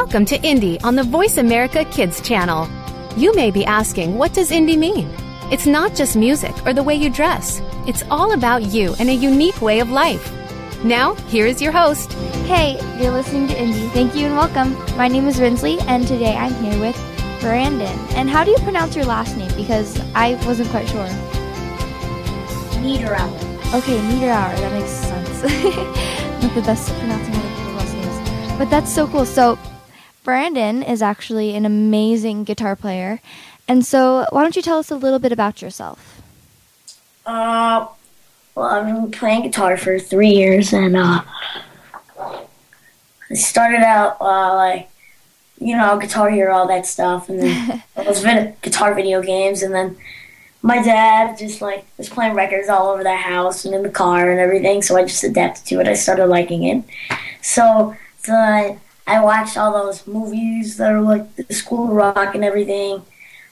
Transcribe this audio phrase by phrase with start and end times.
[0.00, 2.68] Welcome to Indie on the Voice America Kids channel.
[3.16, 5.08] You may be asking, what does indie mean?
[5.50, 7.62] It's not just music or the way you dress.
[7.86, 10.30] It's all about you and a unique way of life.
[10.84, 12.12] Now, here is your host.
[12.44, 13.90] Hey, you're listening to Indie.
[13.92, 14.74] Thank you and welcome.
[14.98, 16.96] My name is Rinsley, and today I'm here with
[17.40, 17.98] Brandon.
[18.16, 19.50] And how do you pronounce your last name?
[19.56, 21.08] Because I wasn't quite sure.
[22.84, 23.34] Niederauer.
[23.72, 24.56] Okay, Niederauer.
[24.60, 25.42] That makes sense.
[26.42, 28.58] not the best at pronouncing other people's last names.
[28.58, 29.24] But that's so cool.
[29.24, 29.58] So,
[30.26, 33.20] Brandon is actually an amazing guitar player.
[33.68, 36.20] And so, why don't you tell us a little bit about yourself?
[37.24, 37.86] Uh,
[38.56, 41.22] well, I've been playing guitar for three years, and uh,
[42.18, 44.90] I started out uh, like,
[45.60, 49.62] you know, Guitar Hero, all that stuff, and then I was vid- guitar video games,
[49.62, 49.96] and then
[50.60, 54.28] my dad just like was playing records all over the house and in the car
[54.32, 55.86] and everything, so I just adapted to it.
[55.86, 56.82] I started liking it.
[57.42, 63.02] So, so I, watched all those movies that are like the School Rock and everything.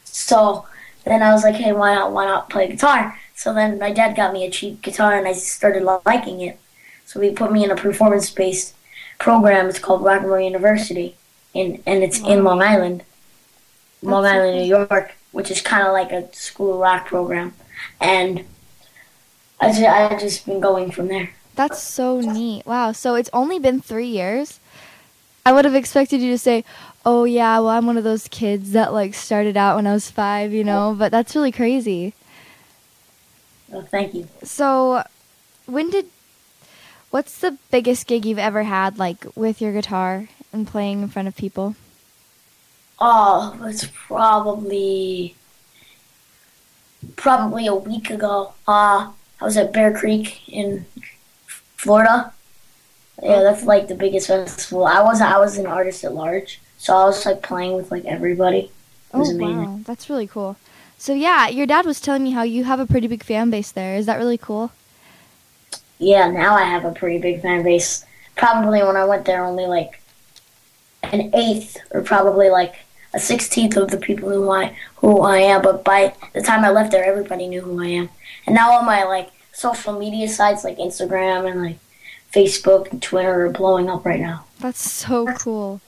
[0.04, 0.66] So
[1.04, 3.18] then I was like, hey, why not, why not play guitar?
[3.34, 6.58] So then my dad got me a cheap guitar and I started liking it.
[7.04, 8.74] So he put me in a performance based
[9.18, 9.68] program.
[9.68, 11.16] It's called Rock and Roll University,
[11.52, 13.04] in, and it's in Long Island,
[14.02, 17.54] Long That's Island, New York, which is kind of like a school rock program.
[18.00, 18.44] And
[19.60, 21.30] I just, I've just been going from there.
[21.54, 22.66] That's so neat.
[22.66, 22.92] Wow.
[22.92, 24.58] So, it's only been three years?
[25.46, 26.64] I would have expected you to say,
[27.04, 30.10] oh, yeah, well, I'm one of those kids that like started out when I was
[30.10, 32.14] five, you know, but that's really crazy.
[33.70, 34.28] So thank you.
[34.42, 35.04] So,
[35.66, 36.06] when did
[37.10, 41.28] what's the biggest gig you've ever had like with your guitar and playing in front
[41.28, 41.76] of people?
[42.98, 45.34] Oh, it's probably
[47.16, 48.54] probably a week ago.
[48.66, 50.86] Uh, I was at Bear Creek in
[51.76, 52.32] Florida.
[53.22, 54.86] Yeah, that's like the biggest festival.
[54.86, 58.04] I was I was an artist at large, so I was like playing with like
[58.04, 58.70] everybody.
[59.12, 59.64] It was oh amazing.
[59.64, 60.56] wow, that's really cool.
[60.98, 63.70] So yeah, your dad was telling me how you have a pretty big fan base
[63.70, 63.96] there.
[63.96, 64.72] Is that really cool?
[65.98, 68.04] Yeah, now I have a pretty big fan base.
[68.36, 70.02] Probably when I went there, only like
[71.04, 72.74] an eighth, or probably like
[73.12, 75.62] a sixteenth of the people who I who I am.
[75.62, 78.08] But by the time I left there, everybody knew who I am.
[78.46, 81.78] And now all my like social media sites, like Instagram and like
[82.34, 84.44] Facebook and Twitter, are blowing up right now.
[84.60, 85.80] That's so cool.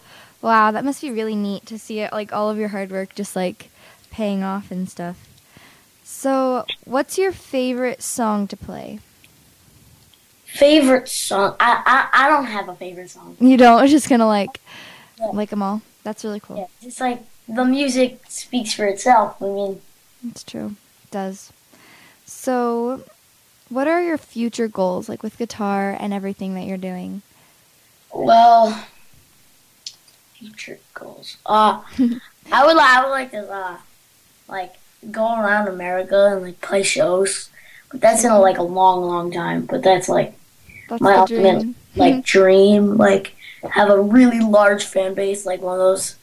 [0.42, 3.14] Wow, that must be really neat to see it like all of your hard work
[3.14, 3.70] just like
[4.10, 5.26] paying off and stuff.
[6.04, 9.00] So, what's your favorite song to play?
[10.44, 11.56] Favorite song?
[11.58, 13.36] I I, I don't have a favorite song.
[13.40, 14.60] You don't, it's just gonna like
[15.18, 15.26] Yeah.
[15.26, 15.82] like them all.
[16.04, 16.56] That's really cool.
[16.58, 19.36] Yeah, it's like the music speaks for itself.
[19.42, 19.80] I mean,
[20.28, 20.76] It's true.
[21.04, 21.52] It does.
[22.24, 23.02] So,
[23.68, 27.22] what are your future goals, like with guitar and everything that you're doing?
[28.12, 28.84] Well,
[30.34, 31.36] future goals.
[31.44, 31.82] Uh,
[32.52, 33.76] I would, I would like to, uh,
[34.48, 34.74] like
[35.10, 37.50] go around America and like play shows,
[37.90, 39.66] but that's in a, like a long, long time.
[39.66, 40.34] But that's like
[40.88, 41.74] That's my ultimate dream.
[41.96, 42.96] like dream.
[42.96, 43.34] Like
[43.70, 46.16] have a really large fan base, like one of those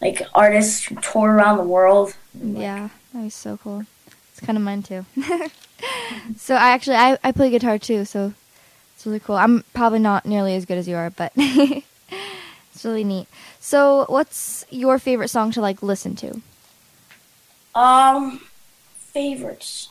[0.00, 2.16] like artists who tour around the world.
[2.34, 3.84] Yeah, that was so cool.
[4.40, 5.04] It's kind of mine too.
[6.38, 8.32] so I actually I, I play guitar too, so
[8.94, 9.36] it's really cool.
[9.36, 11.84] I'm probably not nearly as good as you are, but it's
[12.82, 13.28] really neat.
[13.58, 16.40] So what's your favorite song to like listen to?
[17.74, 18.40] Um,
[18.96, 19.90] favorites.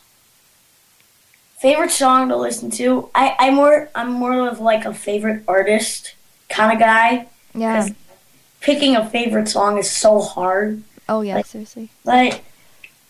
[1.60, 3.12] Favorite song to listen to.
[3.14, 6.16] I I more I'm more of like a favorite artist
[6.50, 7.28] kind of guy.
[7.54, 7.88] Yeah.
[8.62, 10.82] picking a favorite song is so hard.
[11.08, 11.90] Oh yeah, like- seriously.
[12.04, 12.44] Like,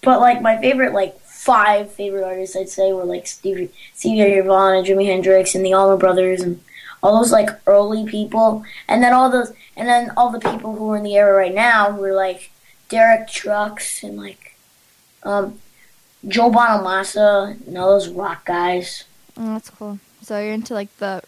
[0.02, 4.42] but like my favorite like five favorite artists I'd say were like Stevie Stevie Ray
[4.42, 6.62] Vaughan and Jimi Hendrix and the Allman Brothers and
[7.02, 10.92] all those like early people, and then all those and then all the people who
[10.92, 12.52] are in the era right now who are like
[12.90, 14.58] Derek Trucks and like
[15.24, 15.60] um
[16.28, 19.06] Joe Bonamassa and all those rock guys.
[19.38, 20.00] Oh, that's cool.
[20.22, 21.24] So you're into like the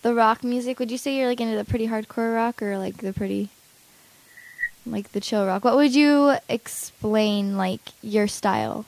[0.00, 0.78] the rock music.
[0.78, 3.50] Would you say you're like into the pretty hardcore rock or like the pretty
[4.86, 5.62] like the chill rock?
[5.62, 8.86] What would you explain like your style?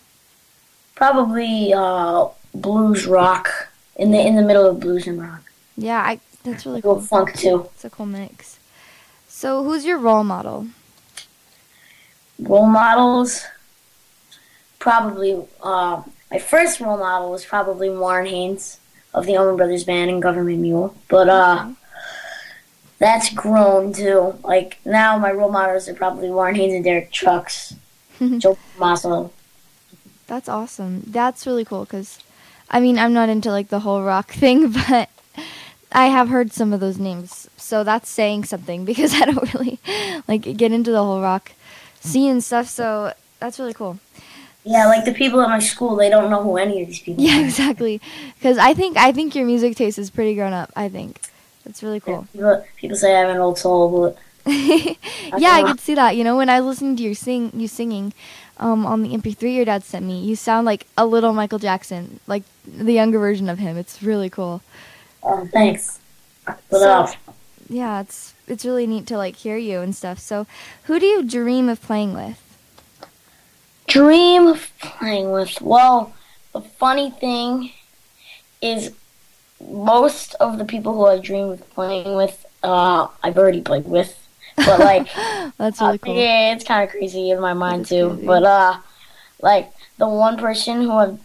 [0.95, 3.49] Probably uh, blues rock
[3.97, 5.43] in the in the middle of blues and rock.
[5.77, 7.01] Yeah, I that's really cool.
[7.01, 7.69] funk too.
[7.75, 8.59] It's a cool mix.
[9.29, 10.69] So who's your role model?
[12.41, 13.45] role models
[14.81, 18.81] probably uh, my first role model was probably Warren Haynes
[19.15, 21.71] of the Allman Brothers Band and Government Mule, but uh,
[22.99, 24.35] that's grown too.
[24.43, 27.75] Like now, my role models are probably Warren Haynes and Derek Trucks,
[28.39, 29.31] Joe Masso.
[30.35, 31.05] That's awesome.
[31.07, 32.19] That's really cool because,
[32.69, 35.09] I mean, I'm not into like the whole rock thing, but
[35.93, 39.79] I have heard some of those names, so that's saying something because I don't really
[40.27, 41.53] like get into the whole rock
[42.01, 42.67] scene and stuff.
[42.67, 44.01] So that's really cool.
[44.65, 47.23] Yeah, like the people at my school, they don't know who any of these people
[47.23, 47.45] Yeah, are.
[47.45, 48.01] exactly.
[48.37, 50.73] Because I think I think your music taste is pretty grown up.
[50.75, 51.21] I think
[51.65, 52.27] that's really cool.
[52.33, 56.17] People, people say I have an old soul, but yeah, I could see that.
[56.17, 58.13] You know, when I was listening to your sing, you singing
[58.59, 62.21] um, on the MP3 your dad sent me, you sound like a little Michael Jackson,
[62.27, 63.77] like the younger version of him.
[63.77, 64.63] It's really cool.
[65.23, 65.99] um, thanks.
[66.71, 67.09] So-
[67.69, 70.19] Yeah, it's it's really neat to like hear you and stuff.
[70.19, 70.47] So,
[70.85, 72.41] who do you dream of playing with?
[73.87, 75.61] dream of playing with.
[75.61, 76.15] Well,
[76.53, 77.73] the funny thing
[78.63, 78.93] is,
[79.61, 84.24] most of the people who I dream of playing with, uh, I've already played with.
[84.57, 85.09] But like,
[85.59, 86.15] That's uh, really cool.
[86.17, 88.11] yeah, it's kind of crazy in my mind too.
[88.11, 88.27] crazy.
[88.27, 88.79] But uh,
[89.43, 91.19] like the one person who I've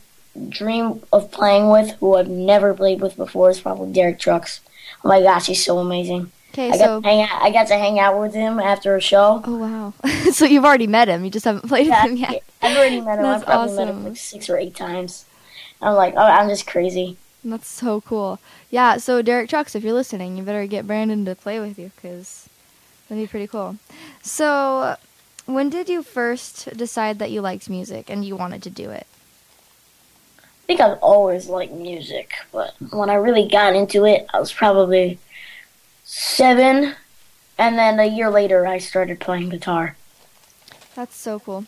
[0.49, 4.61] dreamed of playing with, who I've never played with before, is probably Derek Trucks.
[5.03, 6.31] Oh my gosh, he's so amazing.
[6.53, 7.41] Okay, I got so to hang out.
[7.43, 9.41] I got to hang out with him after a show.
[9.45, 9.93] oh wow,
[10.31, 11.23] so you've already met him.
[11.23, 12.43] You just haven't played Yeah, with him yet.
[12.61, 13.23] I've already met him.
[13.23, 15.25] That's I've probably met him like six or eight times.
[15.81, 17.17] I'm like, oh, I'm just crazy.
[17.43, 18.39] That's so cool.
[18.69, 21.91] Yeah, so Derek Trucks, if you're listening, you better get Brandon to play with you
[21.95, 22.48] because
[23.09, 23.77] that'd be pretty cool.
[24.21, 24.95] So,
[25.45, 29.07] when did you first decide that you liked music and you wanted to do it?
[30.39, 34.53] I think I've always liked music, but when I really got into it, I was
[34.53, 35.17] probably
[36.03, 36.95] seven,
[37.57, 39.95] and then a year later, I started playing guitar.
[40.93, 41.65] That's so cool.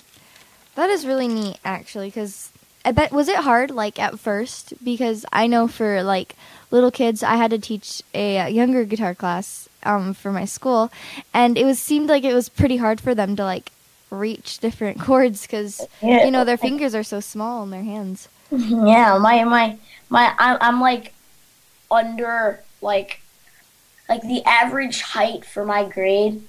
[0.76, 2.52] That is really neat, actually, because
[2.86, 6.36] I bet was it hard like at first because I know for like
[6.70, 10.92] little kids, I had to teach a younger guitar class um, for my school,
[11.34, 13.72] and it was seemed like it was pretty hard for them to like
[14.10, 16.26] reach different chords because Yeah.
[16.26, 18.28] you know their fingers are so small in their hands.
[18.52, 19.78] Yeah, my my
[20.10, 21.14] my, I'm, I'm like
[21.90, 23.22] under like
[24.10, 26.42] like the average height for my grade.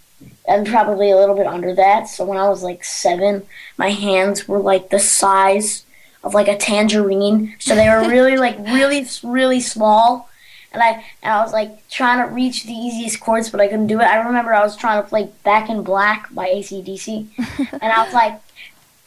[0.49, 2.09] I'm probably a little bit under that.
[2.09, 3.43] So when I was like seven,
[3.77, 5.85] my hands were like the size
[6.25, 7.55] of like a tangerine.
[7.61, 10.29] So they were really like really really small.
[10.73, 13.89] And I and I was like trying to reach the easiest chords, but I couldn't
[13.89, 14.05] do it.
[14.05, 17.29] I remember I was trying to play "Back in Black" by ACDC,
[17.73, 18.41] and I was like,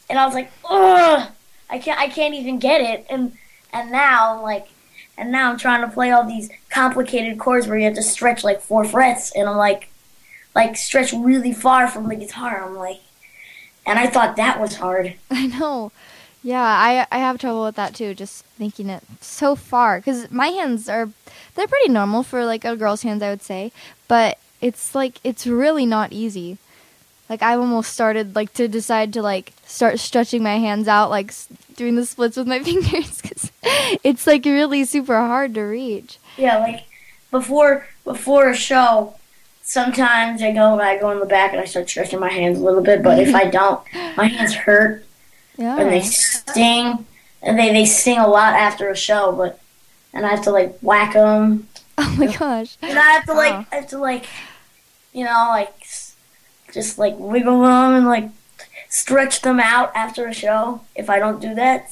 [0.10, 1.30] and I was like, ugh,
[1.70, 3.06] I can't, I can't even get it.
[3.10, 3.34] And
[3.74, 4.68] and now I'm like,
[5.18, 8.44] and now I'm trying to play all these complicated chords where you have to stretch
[8.44, 9.90] like four frets, and I'm like,
[10.54, 12.64] like stretch really far from the guitar.
[12.64, 13.02] I'm like,
[13.86, 15.16] and I thought that was hard.
[15.32, 15.92] I know.
[16.46, 18.14] Yeah, I I have trouble with that too.
[18.14, 21.10] Just thinking it so far because my hands are
[21.56, 23.72] they're pretty normal for like a girl's hands, I would say.
[24.08, 26.60] But it's like it's really not easy.
[27.30, 31.30] Like I've almost started like to decide to like start stretching my hands out, like
[31.30, 33.52] s- doing the splits with my fingers because
[34.04, 36.20] it's like really super hard to reach.
[36.38, 36.82] Yeah, like
[37.32, 39.16] before before a show,
[39.64, 42.64] sometimes I go I go in the back and I start stretching my hands a
[42.64, 43.02] little bit.
[43.02, 43.82] But if I don't,
[44.16, 45.05] my hands hurt
[45.58, 45.78] Yeah.
[45.80, 47.06] and they sting,
[47.42, 49.32] and they they sting a lot after a show.
[49.32, 49.60] But
[50.14, 51.68] and I have to like whack them,
[51.98, 52.78] Oh my gosh.
[52.82, 53.66] and I have to like Wow.
[53.72, 54.26] I have to like,
[55.14, 55.74] you know, like
[56.74, 58.30] just like wiggle them and like
[58.90, 60.82] stretch them out after a show.
[60.96, 61.90] If I don't do that,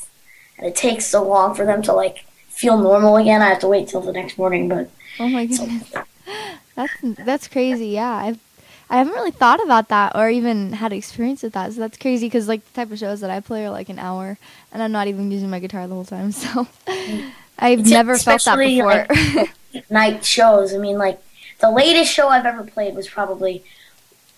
[0.57, 3.68] and it takes so long for them to like feel normal again, I have to
[3.68, 4.68] wait till the next morning.
[4.69, 4.89] But
[5.19, 5.91] Oh my goodness.
[6.75, 7.88] That's that's crazy.
[7.89, 8.39] Yeah, I've
[8.93, 11.73] I haven't really thought about that or even had experience with that.
[11.73, 13.97] So that's crazy because like the type of shows that I play are like an
[13.97, 14.38] hour,
[14.71, 16.31] and I'm not even using my guitar the whole time.
[16.43, 16.67] So
[17.57, 19.07] I've It's never felt that before.
[19.89, 20.75] night shows.
[20.75, 21.19] I mean, like
[21.59, 23.63] the latest show I've ever played was probably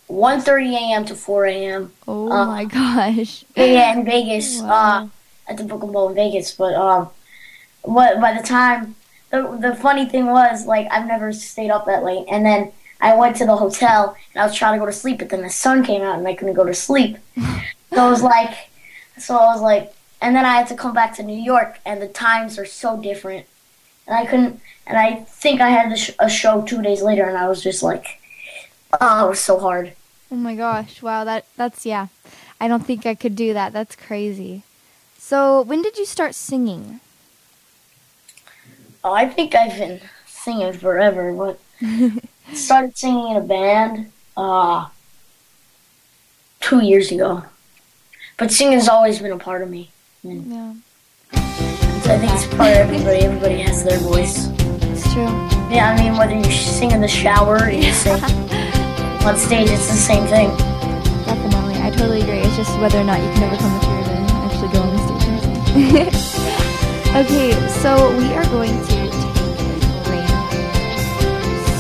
[0.10, 1.06] 1.30 a.m.
[1.06, 1.92] to 4 a.m.
[2.08, 3.44] oh uh, my gosh.
[3.58, 4.70] Yeah, in Vegas, Wow.
[4.70, 5.08] uh,
[5.52, 6.54] at the Brooklyn Bowl in Vegas.
[6.56, 7.10] But um,
[7.82, 8.96] what by the time
[9.32, 12.72] the the funny thing was like I've never stayed up that late, and then
[13.02, 15.42] I went to the hotel and I was trying to go to sleep, but then
[15.42, 17.18] the sun came out and I couldn't go to sleep.
[17.38, 18.70] so I was like,
[19.18, 22.02] so I was like, and then I had to come back to New York, and
[22.02, 23.46] the times are so different,
[24.08, 24.60] and I couldn't.
[24.88, 27.62] And I think I had the sh- a show two days later, and I was
[27.62, 28.22] just like,
[29.00, 29.94] oh, it was so hard.
[30.32, 31.02] Oh my gosh.
[31.02, 31.24] Wow.
[31.24, 32.08] That that's yeah.
[32.60, 33.74] I don't think I could do that.
[33.74, 34.64] That's crazy.
[35.18, 37.00] So when did you start singing?
[39.04, 41.60] Oh, I think I've been singing forever, but
[42.54, 44.88] started singing in a band uh,
[46.62, 47.44] two years ago.
[48.38, 49.92] But singing's always been a part of me.
[50.24, 50.74] Yeah,
[52.04, 53.20] So I think it's part of everybody.
[53.20, 54.48] Everybody has their voice.
[54.92, 55.24] it's true.
[55.72, 58.22] Yeah, I mean, whether you sing in the shower or you sing
[59.26, 60.50] on stage, it's the same thing.
[61.26, 62.40] Definitely, I totally agree.
[62.40, 65.02] It's just whether or not you can overcome the fear to actually go on the
[65.06, 66.46] stage and sing.
[67.22, 70.28] okay, so we are going to take a break.
[70.52, 71.80] Kids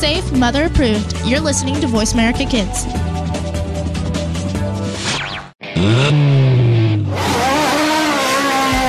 [0.00, 1.14] safe, mother approved.
[1.26, 2.86] You're listening to Voice America Kids.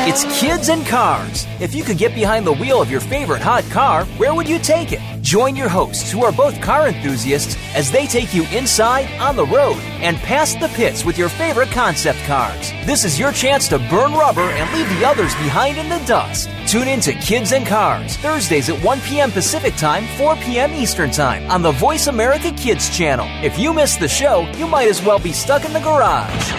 [0.07, 1.45] It's kids and cars.
[1.59, 4.57] If you could get behind the wheel of your favorite hot car, where would you
[4.57, 5.01] take it?
[5.21, 9.45] Join your hosts, who are both car enthusiasts, as they take you inside, on the
[9.45, 12.71] road, and past the pits with your favorite concept cars.
[12.85, 16.49] This is your chance to burn rubber and leave the others behind in the dust.
[16.71, 19.29] Tune in to Kids and Cars, Thursdays at 1 p.m.
[19.29, 20.71] Pacific Time, 4 p.m.
[20.71, 23.27] Eastern Time, on the Voice America Kids channel.
[23.43, 26.53] If you miss the show, you might as well be stuck in the garage.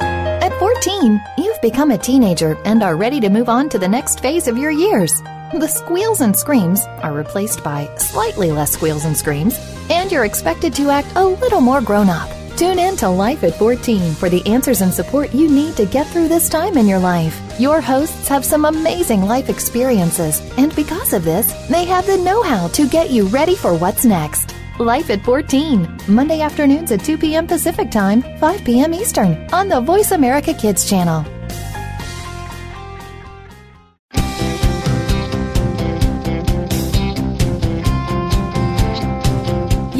[0.00, 4.20] At 14, you've become a teenager and are ready to move on to the next
[4.20, 5.20] phase of your years.
[5.52, 9.58] The squeals and screams are replaced by slightly less squeals and screams,
[9.90, 12.30] and you're expected to act a little more grown up.
[12.62, 16.06] Tune in to Life at 14 for the answers and support you need to get
[16.06, 17.36] through this time in your life.
[17.58, 22.40] Your hosts have some amazing life experiences, and because of this, they have the know
[22.40, 24.54] how to get you ready for what's next.
[24.78, 27.48] Life at 14, Monday afternoons at 2 p.m.
[27.48, 28.94] Pacific Time, 5 p.m.
[28.94, 31.26] Eastern, on the Voice America Kids channel.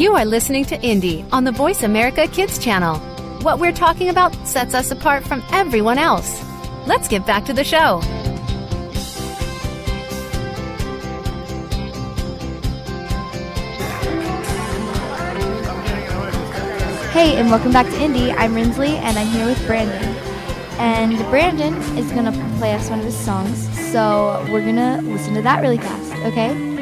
[0.03, 2.97] You are listening to Indie on the Voice America Kids channel.
[3.41, 6.43] What we're talking about sets us apart from everyone else.
[6.85, 8.01] Let's get back to the show.
[17.11, 18.35] Hey, and welcome back to Indie.
[18.37, 20.03] I'm Rinsley, and I'm here with Brandon.
[20.79, 24.99] And Brandon is going to play us one of his songs, so we're going to
[25.09, 26.73] listen to that really fast, okay?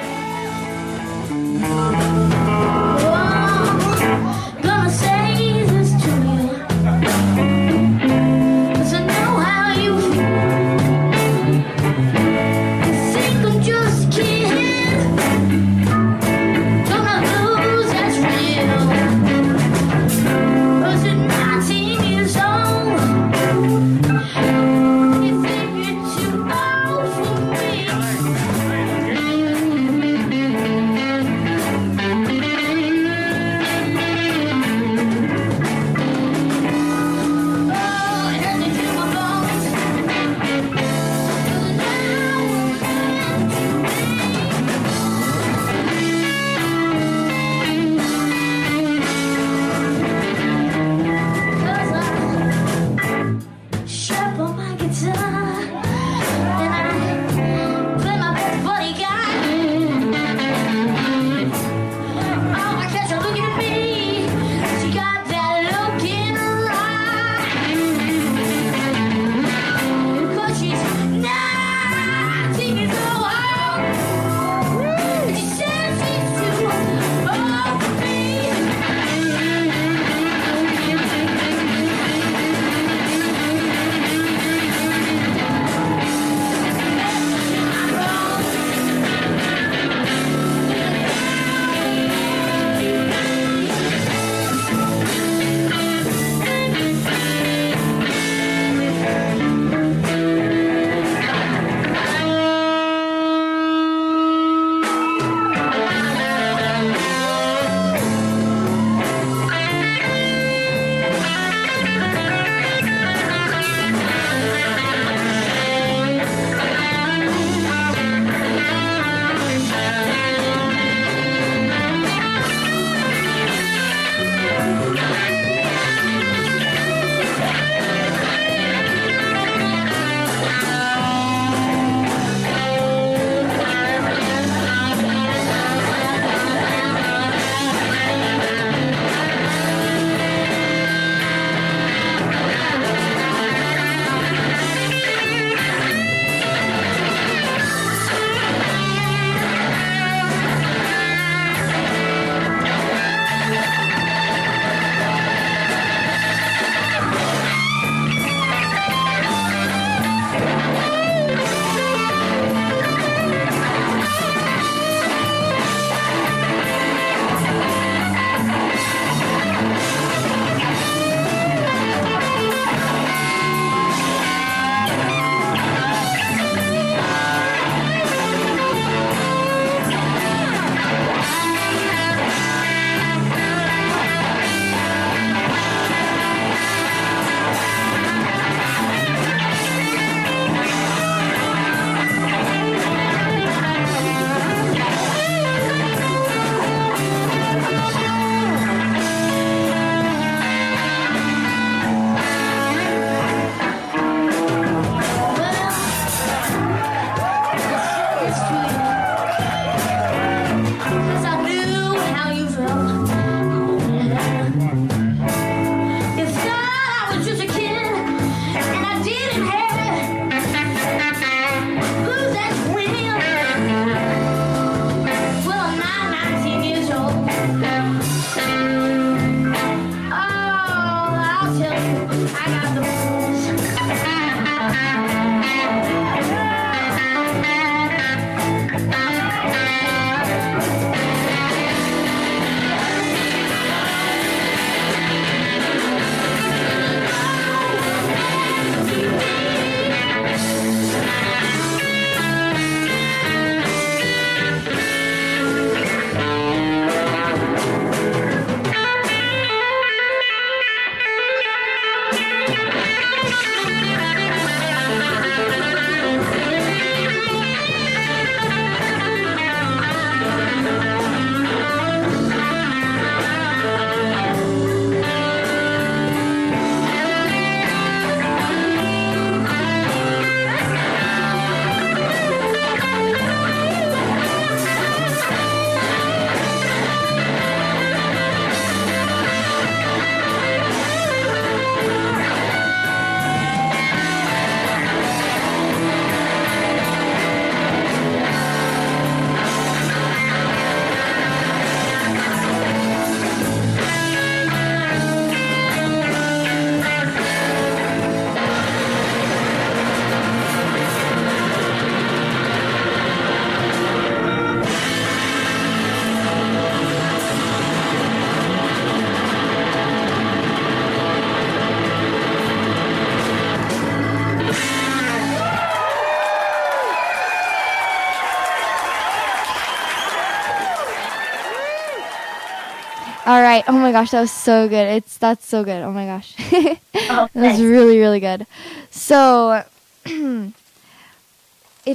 [333.52, 333.64] Right.
[333.68, 334.88] Oh my gosh, that was so good.
[334.88, 335.82] It's that's so good.
[335.82, 336.36] Oh my gosh.
[337.14, 338.46] Oh, That was really, really good.
[338.90, 339.66] So,
[340.06, 340.54] if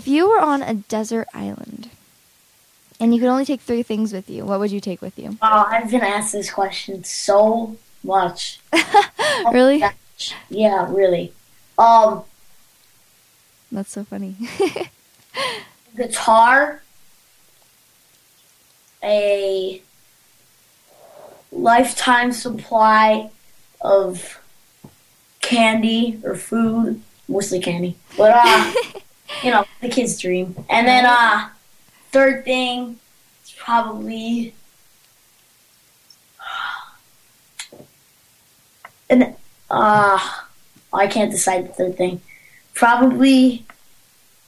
[0.07, 1.91] you were on a desert island
[3.01, 5.39] and you could only take three things with you, what would you take with you?
[5.41, 8.61] Oh, I've been asked this question so much.
[9.53, 9.83] really?
[10.51, 11.33] Yeah, really.
[11.79, 12.25] Um,
[13.73, 14.37] That's so funny.
[15.97, 16.83] guitar,
[19.03, 19.83] a
[21.53, 23.31] lifetime supply
[23.81, 24.41] of
[25.41, 28.73] candy or food, mostly candy, but uh,
[29.43, 30.55] you know, the kid's dream.
[30.69, 31.49] And then uh,
[32.11, 32.99] third thing
[33.45, 34.55] is probably
[39.11, 39.37] an
[39.71, 40.19] uh,
[40.93, 42.21] I can't decide the third thing.
[42.75, 43.65] Probably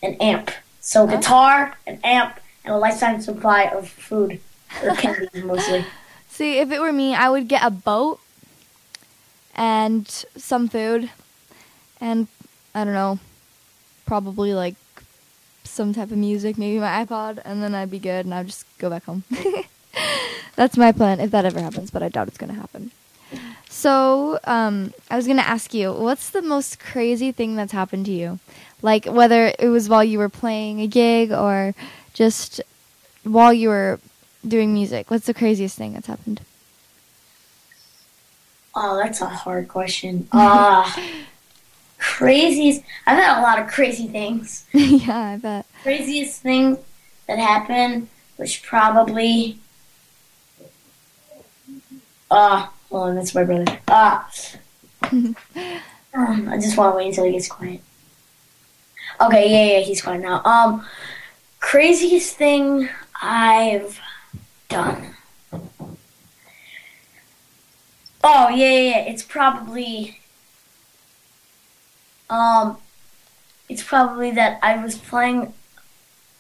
[0.03, 0.51] an amp.
[0.81, 4.41] So guitar, an amp, and a lifetime supply of food
[4.83, 5.85] or candy mostly.
[6.39, 8.21] See, if it were me, I would get a boat
[9.57, 11.11] and some food
[12.01, 12.29] and
[12.73, 13.19] I don't know,
[14.07, 14.77] probably like
[15.65, 18.67] some type of music, maybe my iPod, and then I'd be good and I'd just
[18.79, 19.25] go back home.
[20.55, 22.93] That's my plan if that ever happens, but I doubt it's going to happen.
[23.69, 28.07] So, um, I was going to ask you, what's the most crazy thing that's happened
[28.07, 28.39] to you?
[28.81, 31.75] Like whether it was while you were playing a gig or
[32.15, 32.61] just
[33.25, 33.99] while you were
[34.47, 35.11] doing music.
[35.11, 36.41] What's the craziest thing that's happened?
[38.75, 40.29] Oh, that's a hard question.
[40.31, 40.91] Uh,
[41.99, 42.83] craziest.
[43.07, 44.67] I've had a lot of crazy things.
[44.73, 45.67] yeah, I bet.
[45.83, 46.79] Craziest thing
[47.27, 49.59] that happened was probably.
[52.31, 53.79] Uh, hold on, that's my brother.
[53.89, 54.23] Uh,
[55.11, 55.37] um,
[56.15, 57.81] I just want to wait until he gets quiet.
[59.21, 60.45] Okay, yeah, yeah, he's quiet now.
[60.45, 60.87] Um,
[61.59, 62.89] craziest thing
[63.21, 64.01] I've
[64.69, 65.15] done.
[68.23, 68.99] Oh yeah, yeah, yeah.
[69.01, 70.21] It's probably
[72.31, 72.77] um
[73.69, 75.55] it's probably that I was playing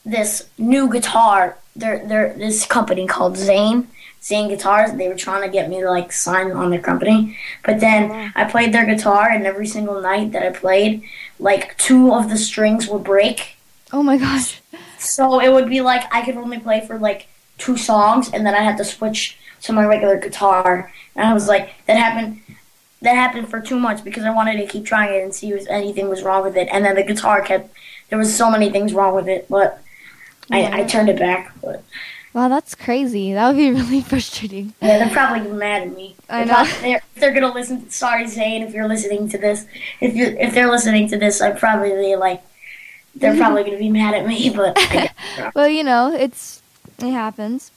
[0.04, 1.58] this new guitar.
[1.74, 3.88] They're they're this company called Zane.
[4.20, 4.92] Zane Guitars.
[4.92, 7.38] They were trying to get me to like sign on their company.
[7.64, 11.02] But then I played their guitar and every single night that I played,
[11.38, 13.56] like two of the strings would break.
[13.92, 14.60] Oh my gosh.
[14.98, 18.54] So it would be like I could only play for like two songs, and then
[18.54, 20.92] I had to switch to my regular guitar.
[21.16, 22.40] And I was like, that happened.
[23.02, 25.68] That happened for two months because I wanted to keep trying it and see if
[25.68, 26.68] anything was wrong with it.
[26.72, 27.72] And then the guitar kept.
[28.08, 29.80] There was so many things wrong with it, but
[30.50, 31.52] I, I turned it back.
[31.62, 31.84] But
[32.32, 33.32] Wow, that's crazy.
[33.32, 34.74] That would be really frustrating.
[34.80, 36.14] yeah, they're probably mad at me.
[36.28, 36.64] I know.
[36.80, 37.90] They're, they're gonna listen.
[37.90, 39.66] Sorry, Zane, if you're listening to this.
[40.00, 42.42] If you if they're listening to this, I'm probably like.
[43.14, 45.10] They're probably gonna be mad at me, but I
[45.54, 46.62] Well, you know, it's
[46.98, 47.70] it happens.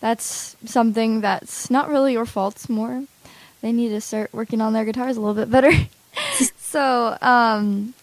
[0.00, 2.54] That's something that's not really your fault.
[2.56, 3.04] It's more
[3.60, 5.72] they need to start working on their guitars a little bit better.
[6.56, 7.94] so, um,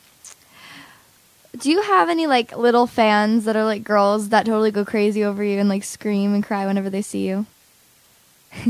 [1.58, 5.24] do you have any like little fans that are like girls that totally go crazy
[5.24, 7.46] over you and like scream and cry whenever they see you?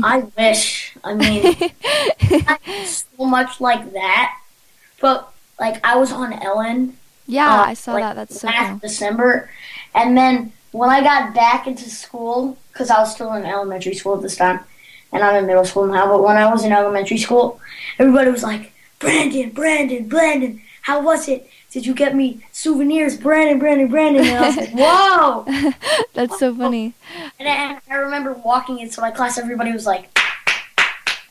[0.02, 0.96] I wish.
[1.04, 1.54] I mean,
[2.86, 4.38] so much like that,
[5.00, 6.96] but like I was on Ellen.
[7.26, 8.14] Yeah, uh, I saw like, that.
[8.14, 8.78] That's so last cool.
[8.78, 9.50] December,
[9.94, 14.16] and then when I got back into school, because I was still in elementary school
[14.16, 14.60] at this time,
[15.12, 16.06] and I'm in middle school now.
[16.06, 17.60] But when I was in elementary school,
[17.98, 21.48] everybody was like, "Brandon, Brandon, Brandon, how was it?
[21.70, 25.72] Did you get me souvenirs, Brandon, Brandon, Brandon?" And I was like, "Whoa!"
[26.14, 26.92] That's so funny.
[27.38, 30.10] And I, I remember walking into my class, everybody was like.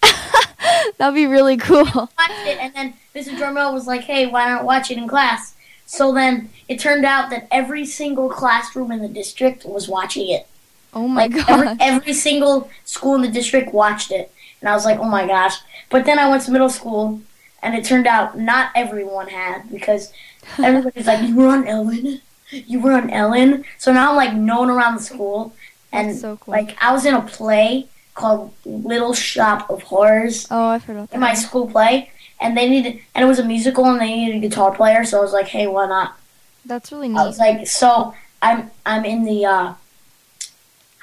[0.97, 1.85] That'd be really cool.
[1.85, 3.37] watched it, and then Mr.
[3.37, 5.54] Dormel was like, "Hey, why not watch it in class?"
[5.85, 10.47] So then it turned out that every single classroom in the district was watching it.
[10.93, 11.77] Oh my Like every, god.
[11.79, 15.57] every single school in the district watched it, and I was like, "Oh my gosh!"
[15.89, 17.21] But then I went to middle school,
[17.61, 20.11] and it turned out not everyone had because
[20.57, 24.69] everybody's like, "You were on Ellen, you were on Ellen." So now I'm like known
[24.69, 25.53] around the school,
[25.91, 26.51] and so cool.
[26.53, 31.13] like I was in a play called Little Shop of Horrors Oh, I've heard about
[31.13, 34.37] in my school play, and they needed, and it was a musical, and they needed
[34.37, 35.03] a guitar player.
[35.05, 36.17] So I was like, hey, why not?
[36.65, 37.17] That's really neat.
[37.17, 39.73] I was like, so I'm I'm in the uh,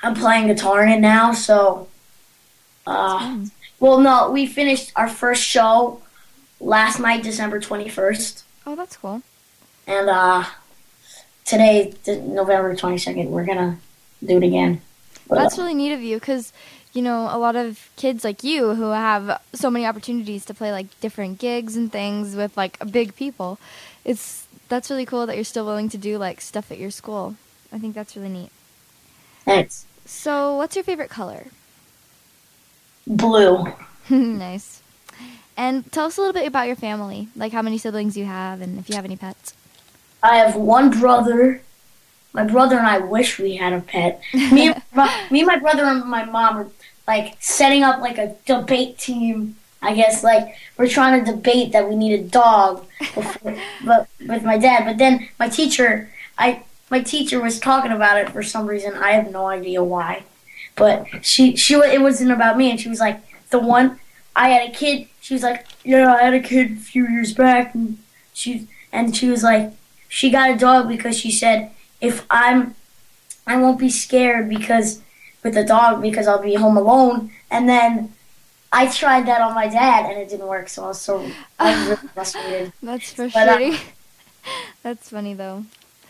[0.03, 1.33] I'm playing guitar in it now.
[1.33, 1.89] So,
[2.87, 3.39] uh,
[3.81, 6.01] well, no, we finished our first show
[6.61, 9.23] last night, December twenty first, Oh, that's cool.
[9.87, 10.45] and uh,
[11.45, 13.79] today, November twenty second, we're gonna
[14.25, 14.81] do it again.
[15.29, 16.53] But, That's really neat of you because,
[16.93, 20.73] you know, a lot of kids like you who have so many opportunities to play
[20.73, 23.59] like different gigs and things with like big people.
[24.05, 27.37] It's that's really cool that you're still willing to do like stuff at your school.
[27.73, 28.51] I think that's really neat.
[29.45, 29.87] thanks.
[30.05, 31.47] So, what's your favorite color?
[33.07, 33.73] Blue.
[34.11, 34.83] nice.
[35.57, 38.61] And tell us a little bit about your family, like how many siblings you have,
[38.61, 39.55] and if you have any pets.
[40.23, 41.63] I have one brother.
[42.33, 44.23] My brother and I wish we had a pet.
[44.33, 46.69] Me, and my, me, and my brother, and my mom are
[47.07, 49.57] like setting up like a debate team.
[49.81, 54.45] I guess like we're trying to debate that we need a dog, before, but with
[54.45, 54.85] my dad.
[54.85, 58.95] But then my teacher, I my teacher was talking about it for some reason.
[58.95, 60.25] I have no idea why,
[60.77, 63.99] but she she it wasn't about me, and she was like the one.
[64.35, 65.09] I had a kid.
[65.21, 67.99] She was like, yeah, I had a kid a few years back, and
[68.33, 69.73] she and she was like,
[70.09, 72.75] she got a dog because she said if I'm
[73.47, 75.03] I won't be scared because
[75.43, 78.13] with the dog because I'll be home alone and then
[78.73, 81.29] I tried that on my dad and it didn't work so I was so
[81.59, 82.73] I was really frustrated.
[82.83, 83.79] That's uh, frustrating.
[84.83, 85.65] That's funny though.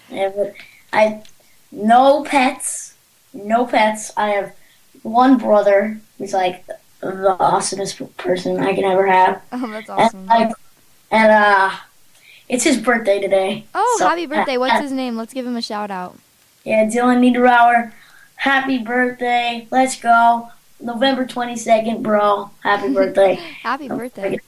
[0.09, 0.55] Yeah, but
[0.93, 1.23] I
[1.71, 2.95] no pets.
[3.35, 4.13] No pets.
[4.17, 4.55] I have
[5.03, 6.67] one brother who's like
[7.01, 9.43] the awesomest person I can ever have.
[9.53, 10.27] Oh, that's And awesome.
[10.27, 10.53] like
[11.11, 11.71] and uh
[12.49, 13.65] it's his birthday today.
[13.75, 14.59] Oh, So- happy birthday!
[14.59, 15.17] What's his name?
[15.17, 16.19] Let's give him a shout out.
[16.65, 17.93] Yeah, Dylan Niederauer,
[18.43, 19.67] happy birthday.
[19.71, 20.49] Let's go.
[20.81, 22.51] November 22nd, bro.
[22.63, 23.35] Happy birthday.
[23.35, 24.39] Happy birthday!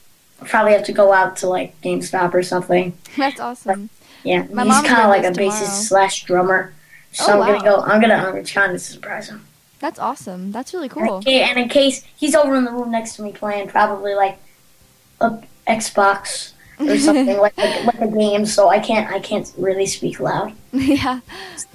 [0.41, 2.97] I'll probably have to go out to like GameStop or something.
[3.17, 3.89] That's awesome.
[4.23, 6.73] Yeah, My he's kind of like a bassist slash drummer.
[7.21, 7.81] Oh, so Oh, I'm gonna go.
[7.81, 8.15] I'm gonna.
[8.15, 9.45] I'm trying to surprise him.
[9.79, 10.51] That's awesome.
[10.51, 11.21] That's really cool.
[11.23, 14.39] ca- And in case he's over in the room next to me playing probably like
[15.21, 18.45] a Xbox or something like like, like a game.
[18.45, 19.11] So I can't.
[19.11, 20.53] I can't really speak loud.
[20.71, 21.21] yeah,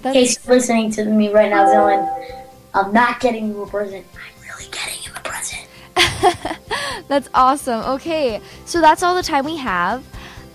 [0.05, 2.43] In case you're listening to me right now, Dylan,
[2.75, 4.05] I'm not getting you a present.
[4.15, 5.67] I'm really getting you a present.
[7.09, 7.81] that's awesome.
[7.97, 10.05] Okay, so that's all the time we have.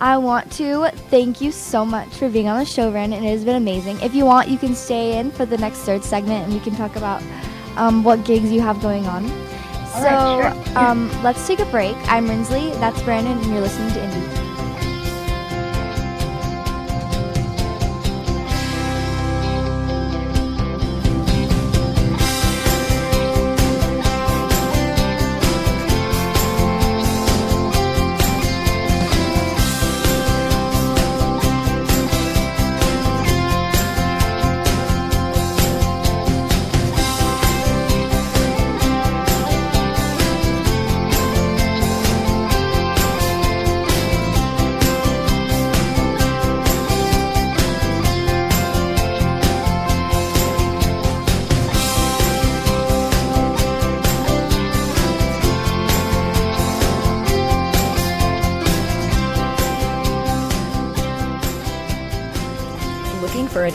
[0.02, 3.24] I want to thank you so much for being on the show, Brandon.
[3.24, 4.00] It has been amazing.
[4.02, 6.76] If you want, you can stay in for the next third segment, and we can
[6.76, 7.24] talk about
[7.78, 9.24] um, what gigs you have going on.
[9.94, 10.78] All So right, sure.
[10.78, 11.96] um, let's take a break.
[12.12, 12.74] I'm Rinsley.
[12.82, 14.35] That's Brandon, and you're listening to Indie.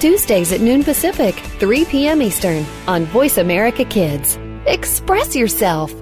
[0.00, 2.22] Tuesdays at noon Pacific, 3 p.m.
[2.22, 4.38] Eastern on Voice America Kids.
[4.64, 5.92] Express yourself.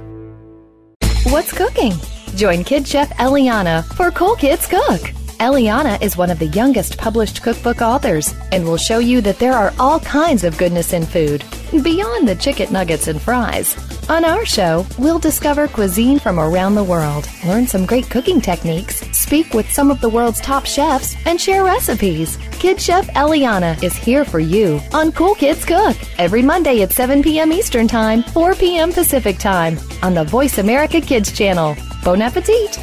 [1.24, 1.94] What's cooking?
[2.36, 5.00] Join Kid Chef Eliana for Cool Kids Cook.
[5.40, 9.52] Eliana is one of the youngest published cookbook authors and will show you that there
[9.52, 11.44] are all kinds of goodness in food,
[11.82, 13.76] beyond the chicken nuggets and fries.
[14.08, 19.00] On our show, we'll discover cuisine from around the world, learn some great cooking techniques,
[19.10, 22.38] speak with some of the world's top chefs, and share recipes.
[22.58, 27.22] Kid Chef Eliana is here for you on Cool Kids Cook every Monday at 7
[27.22, 27.52] p.m.
[27.52, 28.92] Eastern Time, 4 p.m.
[28.92, 31.76] Pacific Time on the Voice America Kids channel.
[32.02, 32.76] Bon appetit!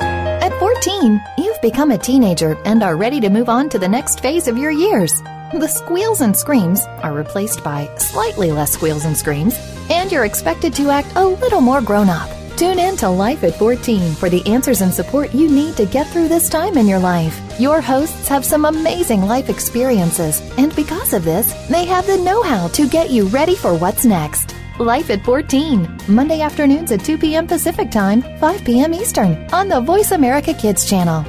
[0.00, 4.20] At 14, you've become a teenager and are ready to move on to the next
[4.20, 5.20] phase of your years.
[5.52, 9.58] The squeals and screams are replaced by slightly less squeals and screams,
[9.90, 12.30] and you're expected to act a little more grown up.
[12.56, 16.06] Tune in to Life at 14 for the answers and support you need to get
[16.08, 17.38] through this time in your life.
[17.58, 22.40] Your hosts have some amazing life experiences, and because of this, they have the know
[22.40, 24.54] how to get you ready for what's next.
[24.78, 27.48] Life at 14, Monday afternoons at 2 p.m.
[27.48, 28.94] Pacific Time, 5 p.m.
[28.94, 31.24] Eastern, on the Voice America Kids channel.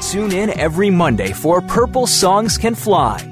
[0.00, 3.31] Tune in every Monday for Purple Songs Can Fly.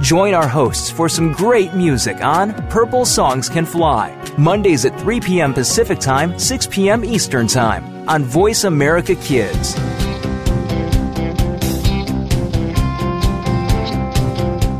[0.00, 5.18] Join our hosts for some great music on Purple Songs Can Fly, Mondays at 3
[5.20, 5.52] p.m.
[5.52, 7.04] Pacific Time, 6 p.m.
[7.04, 9.76] Eastern Time on Voice America Kids.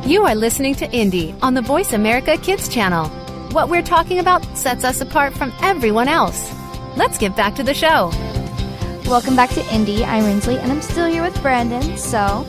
[0.08, 3.08] You are listening to Indie on the Voice America Kids channel.
[3.50, 6.48] What we're talking about sets us apart from everyone else.
[6.96, 8.12] Let's get back to the show.
[9.08, 10.06] Welcome back to Indie.
[10.06, 11.96] I'm Rinsley, and I'm still here with Brandon.
[11.96, 12.46] So,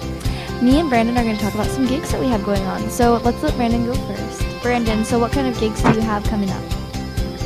[0.62, 2.90] me and Brandon are going to talk about some gigs that we have going on.
[2.90, 4.62] So, let's let Brandon go first.
[4.62, 6.64] Brandon, so what kind of gigs do you have coming up?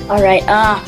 [0.10, 0.44] All right.
[0.48, 0.82] Uh,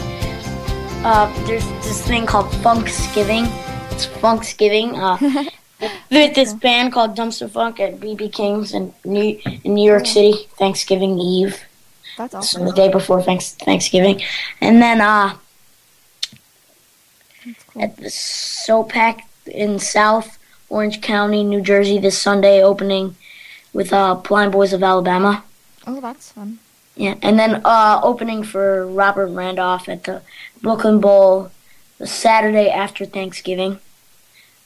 [1.05, 3.45] uh, there's this thing called Funksgiving.
[3.91, 4.97] It's Funksgiving.
[4.97, 5.49] Uh,
[6.11, 11.19] with this band called Dumpstaphunk at BB King's in New in New York City, Thanksgiving
[11.19, 11.61] Eve.
[12.17, 12.65] That's So awesome.
[12.65, 14.21] the day before thanks, Thanksgiving,
[14.61, 15.35] and then uh,
[17.79, 20.34] at the SOPAC in South
[20.69, 23.15] Orange County, New Jersey, this Sunday opening
[23.73, 25.43] with uh, Blind Boys of Alabama.
[25.85, 26.59] Oh, that's fun.
[26.95, 30.21] Yeah, and then uh, opening for Robert Randolph at the
[30.61, 31.51] Brooklyn Bowl
[31.97, 33.79] the Saturday after Thanksgiving,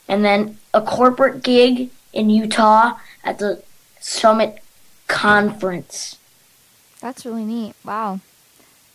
[0.08, 3.64] and then a corporate gig in Utah at the
[4.00, 4.62] Summit
[5.08, 6.18] Conference.
[7.02, 7.76] That's really neat.
[7.84, 8.20] Wow.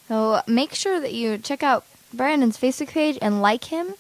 [0.09, 3.95] So make sure that you check out Brandon's Facebook page and like him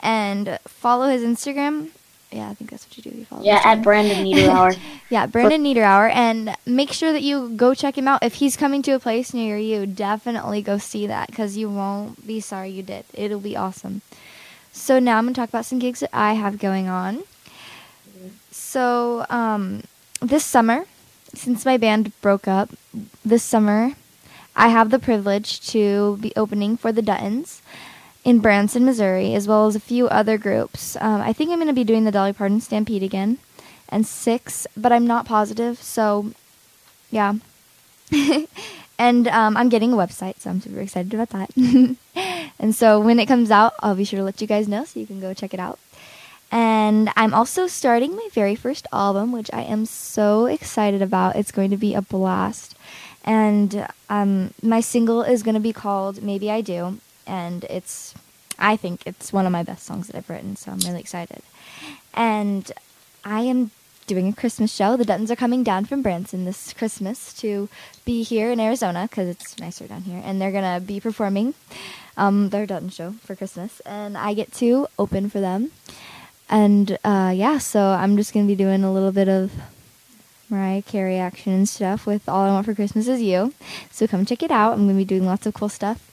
[0.00, 1.90] and follow his Instagram.
[2.34, 3.16] Yeah, I think that's what you do.
[3.16, 3.82] You follow Yeah, at.
[3.82, 4.76] Brandon Niederauer.
[5.10, 6.10] Yeah, Brandon Niederauer.
[6.12, 8.24] And make sure that you go check him out.
[8.24, 12.26] If he's coming to a place near you, definitely go see that because you won't
[12.26, 13.04] be sorry you did.
[13.14, 14.02] It'll be awesome.
[14.72, 17.22] So now I'm going to talk about some gigs that I have going on.
[18.50, 19.84] So um,
[20.20, 20.86] this summer,
[21.34, 22.70] since my band broke up,
[23.24, 23.92] this summer
[24.56, 27.60] I have the privilege to be opening for the Duttons
[28.24, 30.96] in Branson, Missouri, as well as a few other groups.
[31.00, 33.38] Um, I think I'm going to be doing the Dolly Parton Stampede again,
[33.88, 35.80] and six, but I'm not positive.
[35.82, 36.32] So,
[37.10, 37.34] yeah.
[38.98, 41.96] and um, I'm getting a website, so I'm super excited about that.
[42.58, 45.00] and so when it comes out, I'll be sure to let you guys know so
[45.00, 45.78] you can go check it out.
[46.50, 51.36] And I'm also starting my very first album, which I am so excited about.
[51.36, 52.76] It's going to be a blast.
[53.24, 56.98] And um, my single is going to be called Maybe I Do.
[57.26, 58.14] And it's,
[58.58, 61.42] I think it's one of my best songs that I've written, so I'm really excited.
[62.12, 62.70] And
[63.24, 63.70] I am
[64.06, 64.96] doing a Christmas show.
[64.96, 67.68] The Duttons are coming down from Branson this Christmas to
[68.04, 70.20] be here in Arizona because it's nicer down here.
[70.24, 71.54] And they're to be performing
[72.16, 73.80] um, their Dutton show for Christmas.
[73.80, 75.70] And I get to open for them.
[76.48, 79.52] And uh, yeah, so I'm just to be doing a little bit of
[80.50, 83.54] Mariah Carey action and stuff with All I Want for Christmas Is You.
[83.90, 84.74] So come check it out.
[84.74, 86.10] I'm to be doing lots of cool stuff.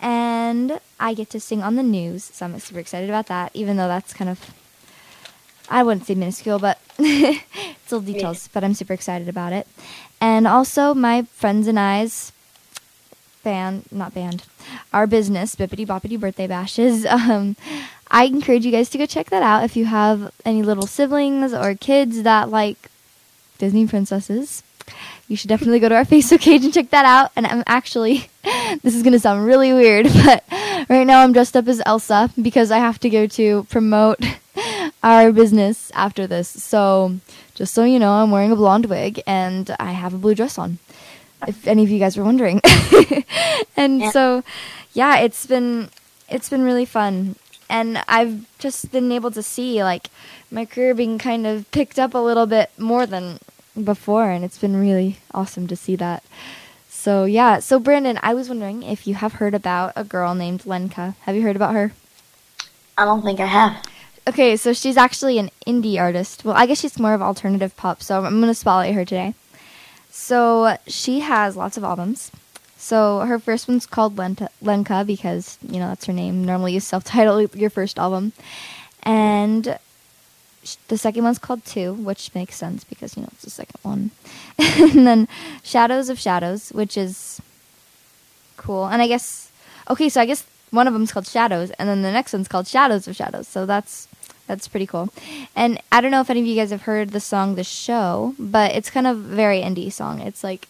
[0.00, 3.76] And I get to sing on the news, so I'm super excited about that, even
[3.76, 4.50] though that's kind of,
[5.68, 9.66] I wouldn't say minuscule, but it's little details, but I'm super excited about it.
[10.20, 12.32] And also, my friends and I's
[13.42, 14.44] band, not band,
[14.92, 17.06] our business, Bippity Boppity Birthday Bashes.
[17.30, 17.56] Um,
[18.12, 21.52] I encourage you guys to go check that out if you have any little siblings
[21.52, 22.90] or kids that like
[23.58, 24.64] Disney princesses.
[25.28, 27.30] You should definitely go to our Facebook page and check that out.
[27.36, 28.28] And I'm actually,
[28.82, 30.44] this is going to sound really weird, but
[30.88, 34.18] right now I'm dressed up as Elsa because I have to go to promote
[35.02, 36.48] our business after this.
[36.48, 37.16] So
[37.54, 40.58] just so you know, I'm wearing a blonde wig and I have a blue dress
[40.58, 40.78] on.
[41.46, 42.60] If any of you guys were wondering.
[43.76, 44.10] and Yeah.
[44.10, 44.44] so,
[44.92, 45.88] yeah, it's been
[46.28, 47.36] it's been really fun.
[47.68, 50.08] And I've just been able to see like
[50.50, 53.38] my career being kind of picked up a little bit more than
[53.82, 56.22] before and it's been really awesome to see that.
[57.00, 60.66] So yeah, so Brandon, I was wondering if you have heard about a girl named
[60.66, 61.14] Lenka.
[61.22, 61.92] Have you heard about her?
[62.98, 63.82] I don't think I have.
[64.28, 66.44] Okay, so she's actually an indie artist.
[66.44, 69.32] Well, I guess she's more of alternative pop, so I'm going to spotlight her today.
[70.10, 72.30] So she has lots of albums.
[72.76, 76.44] So her first one's called Lenka because, you know, that's her name.
[76.44, 78.34] Normally you self-title your first album.
[79.04, 79.78] And
[80.88, 84.10] the second one's called Two, which makes sense because, you know, it's the second one.
[84.58, 85.28] and then
[85.62, 87.40] Shadows of Shadows, which is
[88.56, 88.86] cool.
[88.86, 89.50] And I guess,
[89.88, 92.66] okay, so I guess one of them's called Shadows, and then the next one's called
[92.66, 93.48] Shadows of Shadows.
[93.48, 94.06] So that's
[94.46, 95.08] that's pretty cool.
[95.54, 98.34] And I don't know if any of you guys have heard the song "The Show,"
[98.38, 100.20] but it's kind of very indie song.
[100.20, 100.68] It's like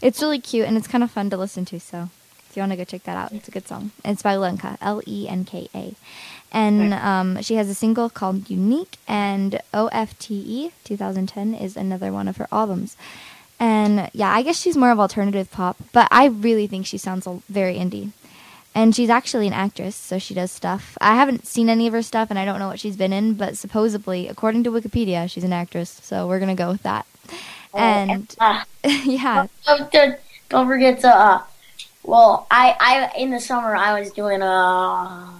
[0.00, 1.80] it's really cute and it's kind of fun to listen to.
[1.80, 2.10] So
[2.48, 3.90] if you want to go check that out, it's a good song.
[4.04, 5.94] It's by Lenka, L E N K A.
[6.54, 12.36] And um, she has a single called Unique, and OFTE 2010 is another one of
[12.36, 12.96] her albums.
[13.58, 17.26] And yeah, I guess she's more of alternative pop, but I really think she sounds
[17.48, 18.12] very indie.
[18.74, 20.98] and she's actually an actress, so she does stuff.
[21.00, 23.34] I haven't seen any of her stuff, and I don't know what she's been in,
[23.34, 25.90] but supposedly, according to Wikipedia, she's an actress.
[26.02, 27.06] So we're gonna go with that.
[27.72, 29.46] And uh, yeah,
[30.48, 31.08] don't forget to.
[31.08, 31.42] Uh,
[32.02, 35.30] well, I, I in the summer I was doing uh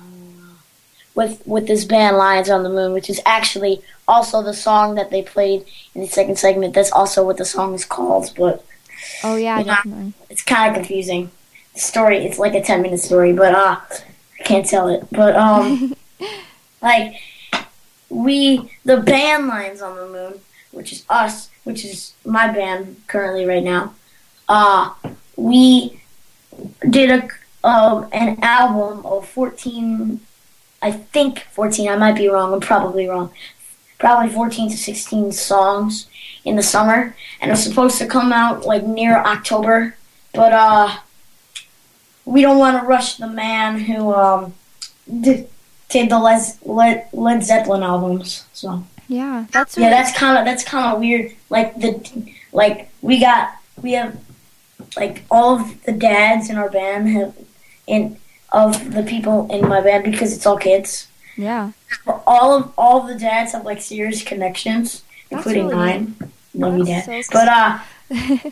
[1.15, 5.11] with with this band Lions on the Moon, which is actually also the song that
[5.11, 6.75] they played in the second segment.
[6.75, 8.65] That's also what the song is called, but
[9.23, 9.65] oh yeah, Yeah.
[9.77, 10.13] definitely.
[10.31, 11.31] it's kind of confusing.
[11.75, 13.77] The story, it's like a ten minute story, but uh,
[14.41, 15.07] I can't tell it.
[15.11, 15.95] But um,
[16.83, 17.15] like
[18.11, 20.41] we, the band Lions on the Moon,
[20.73, 23.95] which is us, which is my band currently right now.
[24.49, 24.91] Uh,
[25.37, 26.01] we
[26.89, 27.29] did a
[27.67, 30.21] um an album of fourteen,
[30.85, 31.89] I think fourteen.
[31.89, 32.53] I might be wrong.
[32.53, 33.31] I'm probably wrong.
[33.99, 36.07] Probably fourteen to sixteen songs
[36.45, 39.97] in the summer, and it's supposed to come out like near October,
[40.35, 40.99] but uh,
[42.27, 44.53] we don't want to rush the man who um
[45.09, 45.49] did,
[45.89, 48.47] did the Led, Led Led Zeppelin albums.
[48.53, 51.33] So Yeah, that's yeah, that's kind of that's kind of weird.
[51.49, 51.93] Like the
[52.53, 54.19] like we got we have
[54.97, 57.35] like all of the dads in our band have
[57.87, 58.19] in
[58.55, 61.09] of the people in my band because it's all kids.
[61.37, 61.73] yeah.
[62.27, 66.17] All of all of the dads have like serious connections, That's including really mine.
[66.55, 67.25] Love you, dad.
[67.25, 67.79] so but uh,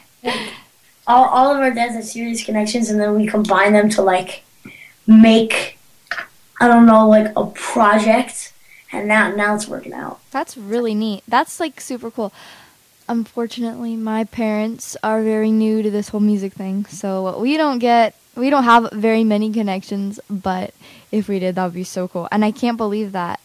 [1.07, 4.43] all all of our dads have serious connections, and then we combine them to like
[5.07, 5.79] make
[6.61, 8.53] I don't know like a project,
[8.93, 10.21] and now now it's working out.
[10.31, 11.23] That's really neat.
[11.29, 12.33] That's like super cool.
[13.09, 18.15] Unfortunately, my parents are very new to this whole music thing, so we don't get
[18.35, 20.75] we don't have very many connections, but
[21.11, 22.29] if we did that would be so cool.
[22.33, 23.41] And I can't believe that.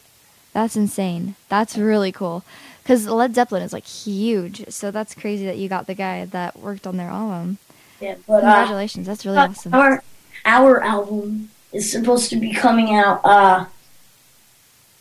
[0.53, 1.35] That's insane.
[1.49, 2.43] That's really cool.
[2.85, 4.69] Cuz Led Zeppelin is like huge.
[4.69, 7.57] So that's crazy that you got the guy that worked on their album.
[7.99, 9.07] Yeah, but uh, Congratulations.
[9.07, 9.73] That's really awesome.
[9.73, 10.03] Our
[10.45, 13.65] our album is supposed to be coming out uh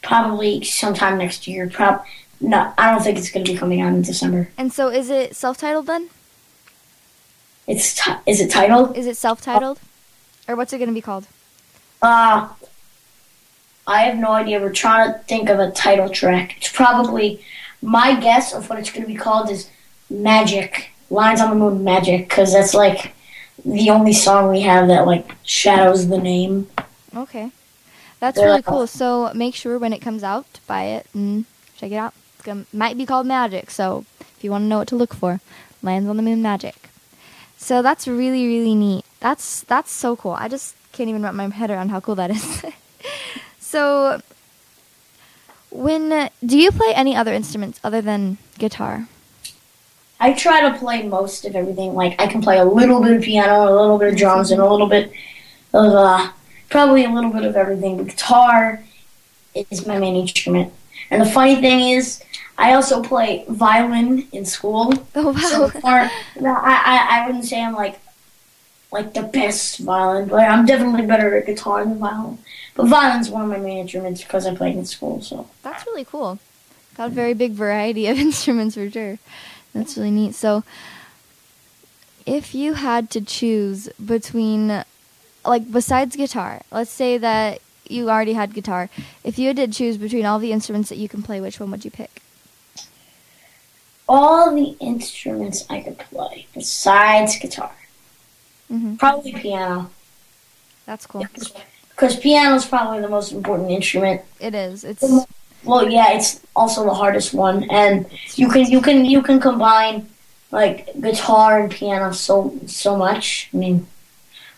[0.03, 1.69] probably sometime next year.
[1.69, 2.05] Prob
[2.41, 4.51] no, I don't think it's going to be coming out in December.
[4.59, 6.11] And so is it self-titled then?
[7.67, 8.97] It's ti is it titled?
[8.97, 9.81] Is it self-titled?
[10.49, 11.27] Or what's it going to be called?
[12.01, 12.49] Uh
[13.87, 14.61] I have no idea.
[14.61, 16.57] We're trying to think of a title track.
[16.57, 17.45] It's probably
[17.81, 19.71] my guess of what it's going to be called is
[20.11, 23.15] Magic Lions on the Moon Magic because that's like
[23.65, 26.69] the only song we have that like shadows the name.
[27.17, 27.51] Okay.
[28.19, 28.87] That's really cool.
[28.87, 31.45] So make sure when it comes out to buy it and
[31.77, 32.15] check it out.
[32.45, 33.71] It might be called Magic.
[33.71, 35.41] So if you want to know what to look for,
[35.83, 36.89] Lions on the Moon Magic.
[37.67, 39.05] So that's really really neat.
[39.19, 40.37] That's that's so cool.
[40.39, 42.65] I just can't even wrap my head around how cool that is.
[43.59, 44.21] so
[45.71, 49.09] when uh, do you play any other instruments other than guitar?
[50.21, 51.95] I try to play most of everything.
[51.95, 54.61] Like I can play a little bit of piano, a little bit of drums, and
[54.61, 55.11] a little bit
[55.73, 56.31] of uh,
[56.71, 57.97] probably a little bit of everything.
[57.97, 58.85] But guitar
[59.73, 60.73] is my main instrument.
[61.11, 62.23] And the funny thing is,
[62.59, 64.93] I also play violin in school.
[65.15, 68.01] Oh So far, no, I, I I wouldn't say I'm like
[68.93, 70.47] like the best violin player.
[70.47, 72.39] I'm definitely better at guitar than violin.
[72.75, 75.21] But violin's one of my main instruments because I played in school.
[75.23, 76.39] So That's really cool.
[76.97, 79.19] Got a very big variety of instruments for sure.
[79.75, 80.35] That's really neat.
[80.35, 80.65] So,
[82.25, 84.83] if you had to choose between,
[85.45, 88.89] like, besides guitar, let's say that you already had guitar.
[89.23, 91.71] If you had to choose between all the instruments that you can play, which one
[91.71, 92.23] would you pick?
[94.09, 97.73] All the instruments I could play besides guitar,
[98.69, 99.91] hmm probably piano.
[100.87, 101.29] That's cool.
[101.91, 104.23] Because piano is probably the most important instrument.
[104.41, 104.85] It is.
[104.85, 105.03] It's
[105.65, 110.07] Well, yeah, it's also the hardest one, and you can you can you can combine
[110.53, 113.51] like guitar and piano so so much.
[113.53, 113.87] I mean,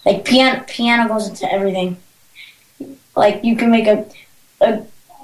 [0.07, 1.99] like piano piano goes into everything.
[3.17, 4.07] Like you can make a
[4.61, 4.83] a,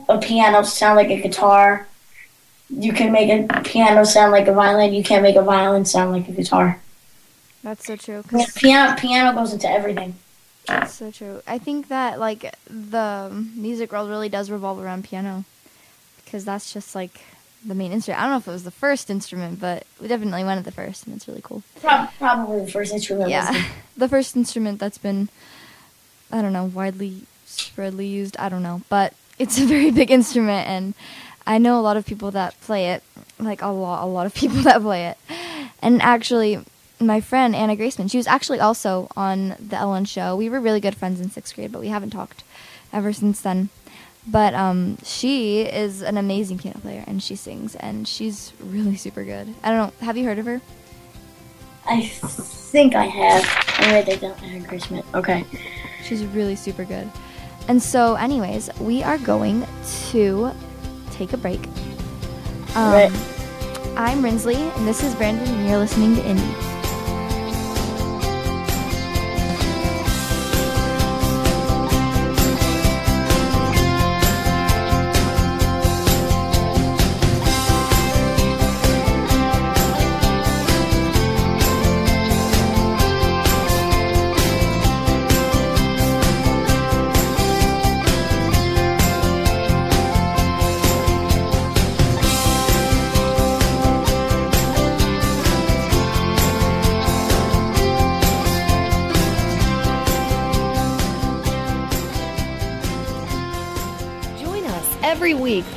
[0.08, 1.88] a piano sound like a guitar.
[2.70, 4.94] You can make a piano sound like a violin.
[4.94, 6.80] You can't make a violin sound like a guitar.
[7.62, 8.22] that's so true.
[8.22, 10.14] 'cause piano piano goes into everything.
[10.66, 11.42] That's so true.
[11.46, 15.44] I think that like the music world really does revolve around piano
[16.24, 17.20] because that's just like
[17.66, 18.20] the main instrument.
[18.20, 20.72] I don't know if it was the first instrument, but we definitely went at the
[20.72, 21.62] first, and it's really cool.
[22.18, 23.30] Probably the first instrument.
[23.30, 23.64] Yeah,
[23.96, 25.28] the first instrument that's been
[26.32, 28.36] I don't know widely spreadly used.
[28.38, 30.94] I don't know, but it's a very big instrument, and
[31.47, 33.03] I know a lot of people that play it.
[33.38, 35.18] Like a lot, a lot of people that play it.
[35.82, 36.64] And actually,
[37.01, 40.36] my friend Anna Graceman, she was actually also on the Ellen show.
[40.36, 42.45] We were really good friends in sixth grade, but we haven't talked
[42.92, 43.68] ever since then.
[44.26, 49.22] But um, she is an amazing piano player, and she sings, and she's really super
[49.22, 49.55] good.
[49.62, 50.07] I don't know.
[50.07, 50.62] Have you heard of her?
[51.86, 53.45] I think I have.
[53.78, 54.38] I read that down.
[54.38, 55.45] Heard Chris Okay.
[56.05, 57.11] She's really super good.
[57.68, 59.66] And so, anyways, we are going
[60.11, 60.53] to
[61.14, 61.60] take a break.
[62.76, 63.12] Um, Right.
[63.96, 66.73] I'm Rinsley, and this is Brandon, and you're listening to Indie.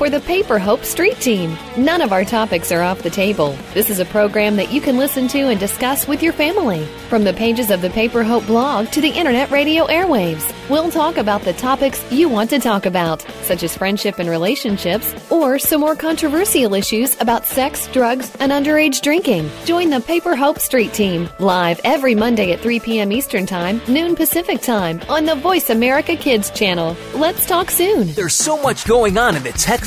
[0.08, 1.58] For the Paper Hope Street Team.
[1.76, 3.58] None of our topics are off the table.
[3.74, 6.86] This is a program that you can listen to and discuss with your family.
[7.10, 11.18] From the pages of the Paper Hope blog to the internet radio airwaves, we'll talk
[11.18, 15.82] about the topics you want to talk about, such as friendship and relationships, or some
[15.82, 19.50] more controversial issues about sex, drugs, and underage drinking.
[19.66, 23.12] Join the Paper Hope Street Team live every Monday at 3 p.m.
[23.12, 26.96] Eastern Time, noon Pacific Time on the Voice America Kids channel.
[27.14, 28.14] Let's talk soon.
[28.14, 29.82] There's so much going on in the tech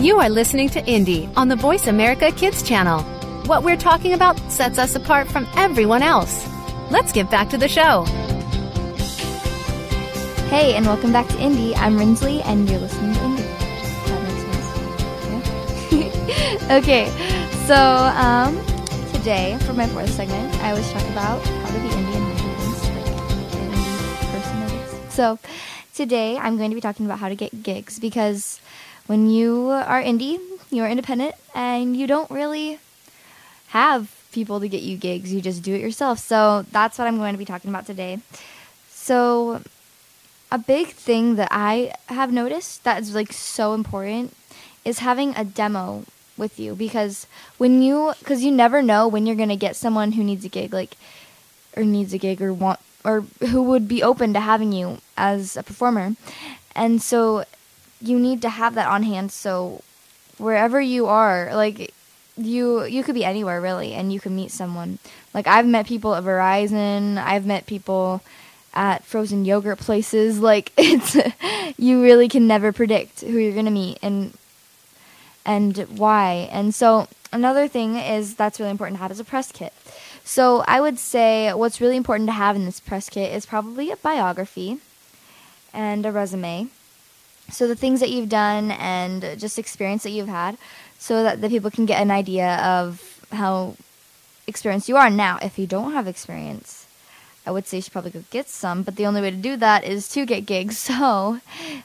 [0.00, 3.02] You are listening to Indie on the Voice America Kids channel.
[3.46, 6.46] What we're talking about sets us apart from everyone else.
[6.88, 8.04] Let's get back to the show.
[10.50, 11.76] Hey, and welcome back to Indie.
[11.76, 13.58] I'm Rinsley, and you're listening to Indie.
[14.06, 14.42] That makes
[15.90, 16.28] sense.
[16.70, 16.76] Yeah?
[16.78, 17.08] okay,
[17.66, 18.56] so um,
[19.12, 22.38] today, for my fourth segment, I always talk about how to be indie and
[24.30, 25.40] person, So
[25.92, 28.60] today, I'm going to be talking about how to get gigs because
[29.08, 30.38] when you are indie,
[30.70, 32.78] you are independent, and you don't really
[33.68, 35.32] have people to get you gigs.
[35.32, 36.18] You just do it yourself.
[36.18, 38.18] So that's what I'm going to be talking about today.
[38.88, 39.62] So
[40.52, 44.36] a big thing that I have noticed that is like so important
[44.84, 46.04] is having a demo
[46.36, 47.26] with you because
[47.58, 50.72] when you because you never know when you're gonna get someone who needs a gig
[50.72, 50.96] like
[51.76, 55.56] or needs a gig or want or who would be open to having you as
[55.56, 56.14] a performer
[56.76, 57.44] and so
[58.00, 59.82] you need to have that on hand so
[60.38, 61.92] wherever you are like
[62.38, 64.98] you you could be anywhere really and you can meet someone.
[65.34, 68.22] Like i've met people at verizon i've met people
[68.74, 71.16] at frozen yogurt places like it's
[71.76, 74.32] you really can never predict who you're going to meet and
[75.44, 76.48] and why.
[76.52, 79.72] And so another thing is that's really important to have is a press kit.
[80.24, 83.90] So i would say what's really important to have in this press kit is probably
[83.90, 84.78] a biography
[85.72, 86.68] and a resume
[87.50, 90.58] so the things that you've done and just experience that you've had
[90.98, 93.76] so that the people can get an idea of how
[94.46, 95.10] experienced you are.
[95.10, 96.86] Now if you don't have experience
[97.48, 99.56] i would say you should probably go get some but the only way to do
[99.56, 100.78] that is to get gigs.
[100.88, 101.40] So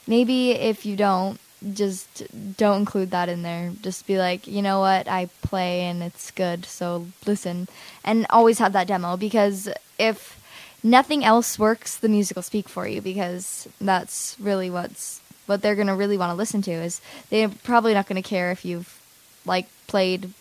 [0.06, 1.40] maybe if you don't
[1.74, 2.24] just
[2.58, 3.72] don't include that in there.
[3.82, 5.08] Just be like you know what?
[5.08, 7.68] I play and it's good so listen.
[8.04, 10.40] And always have that demo because if
[10.84, 15.76] nothing else works the music will speak for you because that's really what's what they're
[15.76, 18.66] going to really want to listen to is they're probably not going to care if
[18.66, 19.00] you've
[19.46, 20.32] like played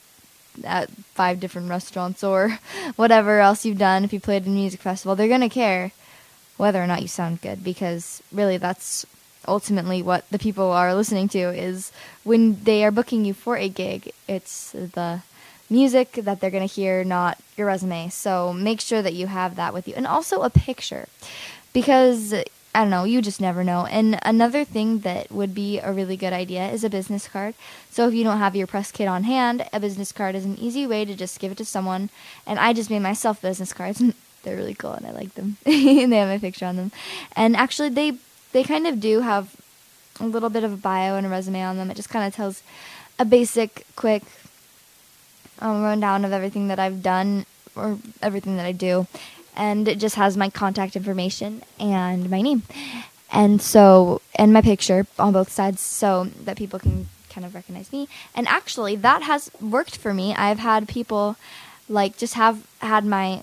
[0.64, 2.58] at five different restaurants or
[2.96, 5.16] whatever else you've done if you played at a music festival.
[5.16, 5.92] They're going to care
[6.56, 9.06] whether or not you sound good because really that's
[9.48, 11.90] ultimately what the people are listening to is
[12.22, 15.20] when they are booking you for a gig it's the
[15.72, 18.10] music that they're going to hear not your resume.
[18.10, 19.94] So make sure that you have that with you.
[19.96, 21.08] And also a picture
[21.72, 22.34] because
[22.74, 23.84] I don't know, you just never know.
[23.84, 27.54] And another thing that would be a really good idea is a business card.
[27.90, 30.58] So if you don't have your press kit on hand, a business card is an
[30.58, 32.08] easy way to just give it to someone.
[32.46, 34.00] And I just made myself business cards.
[34.00, 35.58] and They're really cool and I like them.
[35.66, 36.92] and they have my picture on them.
[37.36, 38.16] And actually they
[38.52, 39.54] they kind of do have
[40.18, 41.90] a little bit of a bio and a resume on them.
[41.90, 42.62] It just kind of tells
[43.18, 44.22] a basic, quick
[45.60, 47.46] um, rundown of everything that I've done
[47.76, 49.06] or everything that I do
[49.56, 52.62] and it just has my contact information and my name
[53.30, 57.92] and so and my picture on both sides so that people can kind of recognize
[57.92, 61.36] me and actually that has worked for me i've had people
[61.88, 63.42] like just have had my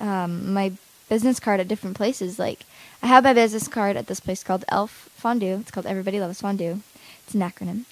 [0.00, 0.72] um, my
[1.08, 2.38] business card at different places.
[2.38, 2.64] Like
[3.02, 5.60] I have my business card at this place called Elf Fondue.
[5.60, 6.80] It's called Everybody Loves Fondue.
[7.24, 7.84] It's an acronym,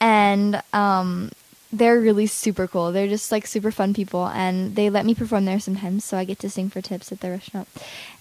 [0.00, 1.30] and um,
[1.72, 2.92] they're really super cool.
[2.92, 6.24] They're just like super fun people, and they let me perform there sometimes, so I
[6.24, 7.68] get to sing for tips at the restaurant.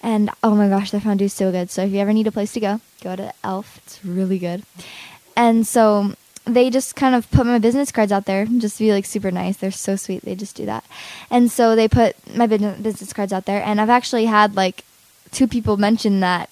[0.02, 1.70] And oh my gosh, their fondue is so good.
[1.70, 3.78] So if you ever need a place to go, go to Elf.
[3.86, 4.64] It's really good.
[5.36, 8.94] And so they just kind of put my business cards out there just to be
[8.94, 9.58] like super nice.
[9.58, 10.24] They're so sweet.
[10.24, 10.86] They just do that.
[11.30, 14.86] And so they put my business cards out there, and I've actually had like
[15.32, 16.50] two people mention that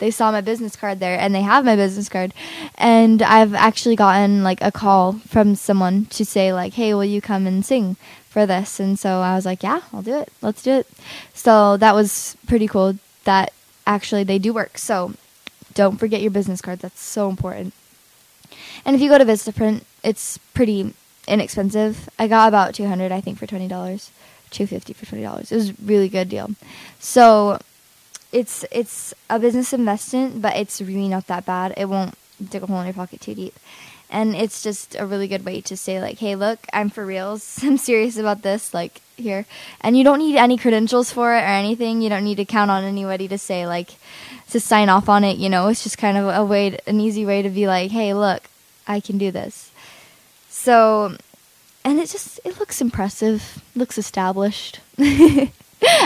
[0.00, 2.34] they saw my business card there and they have my business card
[2.76, 7.20] and i've actually gotten like a call from someone to say like hey will you
[7.20, 7.96] come and sing
[8.28, 10.88] for this and so i was like yeah i'll do it let's do it
[11.32, 13.52] so that was pretty cool that
[13.86, 15.14] actually they do work so
[15.74, 17.72] don't forget your business card that's so important
[18.84, 20.94] and if you go to Vistaprint, it's pretty
[21.28, 22.08] inexpensive.
[22.18, 23.68] I got about 200 I think for $20.
[24.50, 25.52] 250 for $20.
[25.52, 26.50] It was a really good deal.
[26.98, 27.60] So
[28.32, 31.74] it's it's a business investment, but it's really not that bad.
[31.76, 33.54] It won't dig a hole in your pocket too deep.
[34.08, 37.60] And it's just a really good way to say like, "Hey, look, I'm for reals.
[37.62, 39.46] I'm serious about this." Like here,
[39.80, 42.02] and you don't need any credentials for it or anything.
[42.02, 43.90] You don't need to count on anybody to say like
[44.50, 45.36] to sign off on it.
[45.36, 47.90] You know, it's just kind of a way, to, an easy way to be like,
[47.90, 48.44] "Hey, look,
[48.86, 49.70] I can do this."
[50.48, 51.16] So,
[51.84, 54.80] and it just it looks impressive, looks established.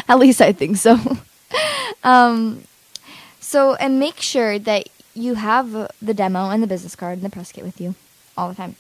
[0.09, 0.99] At least I think so.
[2.05, 2.65] um,
[3.41, 7.31] so, and make sure that you have the demo and the business card and the
[7.31, 7.95] press kit with you
[8.37, 8.77] all the time.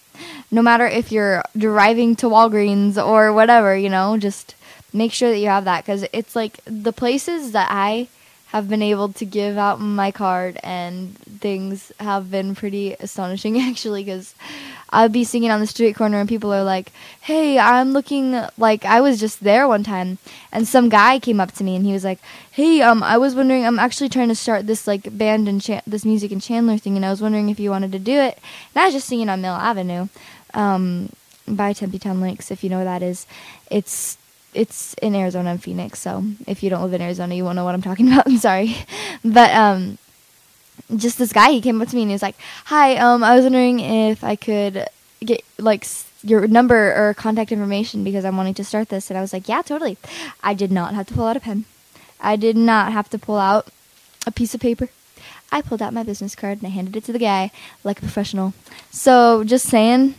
[0.50, 4.54] No matter if you're driving to Walgreens or whatever, you know, just
[4.92, 8.08] make sure that you have that because it's like the places that I
[8.54, 14.04] have been able to give out my card and things have been pretty astonishing actually
[14.04, 14.32] because
[14.90, 18.84] I'll be singing on the street corner and people are like, "Hey, I'm looking like
[18.84, 20.18] I was just there one time."
[20.52, 22.20] And some guy came up to me and he was like,
[22.52, 26.04] "Hey, um I was wondering I'm actually trying to start this like band and this
[26.04, 28.38] music and Chandler thing and I was wondering if you wanted to do it."
[28.72, 30.06] And I was just singing on Mill Avenue.
[30.54, 31.10] Um
[31.48, 33.26] by Tempe Town Lakes, if you know where that is.
[33.68, 34.16] It's
[34.54, 37.64] it's in Arizona and Phoenix, so if you don't live in Arizona, you won't know
[37.64, 38.26] what I'm talking about.
[38.26, 38.76] I'm sorry.
[39.24, 39.98] But um
[40.96, 42.36] just this guy he came up to me and he was like
[42.66, 44.86] hi um i was wondering if i could
[45.20, 45.86] get like
[46.22, 49.10] your number or contact information because i'm wanting to start this.
[49.10, 49.96] And i was like yeah totally.
[50.42, 51.64] I did not have to pull out a pen.
[52.20, 53.68] I did not have to pull out
[54.26, 54.88] a piece of paper.
[55.52, 57.50] I pulled out my business card and i handed it to the guy
[57.84, 58.54] like a professional.
[58.90, 60.14] So just saying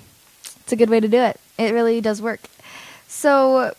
[0.62, 1.40] it's a good way to do it.
[1.58, 2.42] It really does work.
[3.08, 3.74] So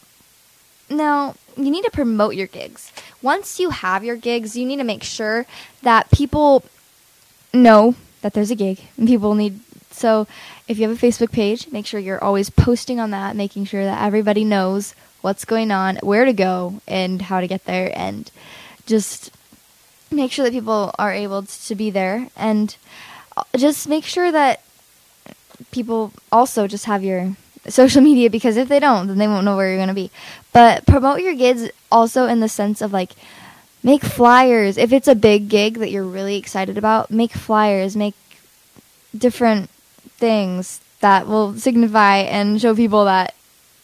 [0.88, 2.92] now, you need to promote your gigs.
[3.22, 5.46] Once you have your gigs, you need to make sure
[5.82, 6.64] that people
[7.52, 8.80] know that there's a gig.
[8.96, 9.60] And people need
[9.96, 10.26] so
[10.68, 13.82] if you have a Facebook page, make sure you're always posting on that, making sure
[13.82, 18.30] that everybody knows what's going on, where to go, and how to get there and
[18.84, 19.32] just
[20.10, 22.76] make sure that people are able to be there and
[23.36, 24.62] uh, just make sure that
[25.70, 27.34] people also just have your
[27.68, 30.10] social media because if they don't, then they won't know where you're going to be.
[30.52, 33.12] But promote your gigs also in the sense of like
[33.82, 34.78] make flyers.
[34.78, 38.14] If it's a big gig that you're really excited about, make flyers, make
[39.16, 39.70] different
[40.18, 43.34] things that will signify and show people that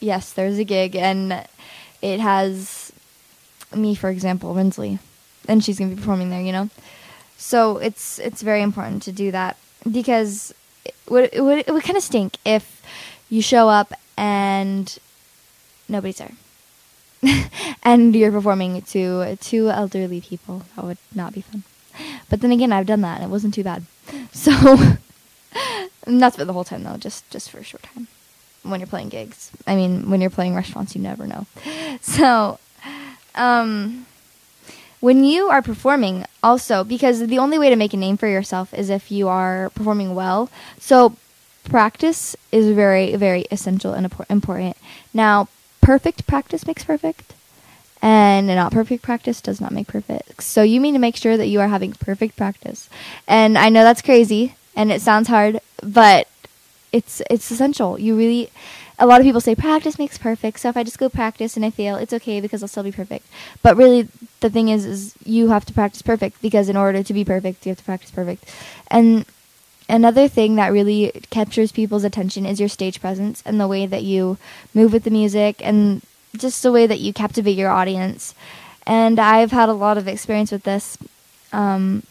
[0.00, 1.46] yes, there's a gig and
[2.02, 2.92] it has
[3.74, 4.98] me for example, Rinsley,
[5.48, 6.68] and she's going to be performing there, you know.
[7.38, 9.56] So it's it's very important to do that
[9.90, 10.54] because
[10.84, 12.81] it would it would, it would kind of stink if
[13.32, 14.98] you show up and
[15.88, 16.32] nobody's there.
[17.82, 20.64] and you're performing to two elderly people.
[20.76, 21.62] That would not be fun.
[22.28, 23.84] But then again, I've done that and it wasn't too bad.
[24.32, 24.50] So
[26.06, 28.08] that's for the whole time though, just just for a short time.
[28.62, 29.50] When you're playing gigs.
[29.66, 31.46] I mean, when you're playing restaurants, you never know.
[32.00, 32.58] So
[33.34, 34.06] um
[35.00, 38.74] when you are performing also because the only way to make a name for yourself
[38.74, 40.50] is if you are performing well.
[40.78, 41.16] So
[41.64, 44.76] practice is very very essential and important.
[45.14, 45.48] Now,
[45.80, 47.34] perfect practice makes perfect
[48.02, 50.42] and not perfect practice does not make perfect.
[50.42, 52.90] So you need to make sure that you are having perfect practice.
[53.28, 56.28] And I know that's crazy and it sounds hard, but
[56.90, 57.98] it's it's essential.
[57.98, 58.50] You really
[58.98, 60.60] a lot of people say practice makes perfect.
[60.60, 62.92] So if I just go practice and I fail, it's okay because I'll still be
[62.92, 63.26] perfect.
[63.62, 64.08] But really
[64.40, 67.64] the thing is is you have to practice perfect because in order to be perfect,
[67.64, 68.44] you have to practice perfect.
[68.88, 69.24] And
[69.92, 74.02] another thing that really captures people's attention is your stage presence and the way that
[74.02, 74.38] you
[74.74, 76.02] move with the music and
[76.36, 78.34] just the way that you captivate your audience.
[78.86, 80.96] And I've had a lot of experience with this
[81.52, 82.02] um,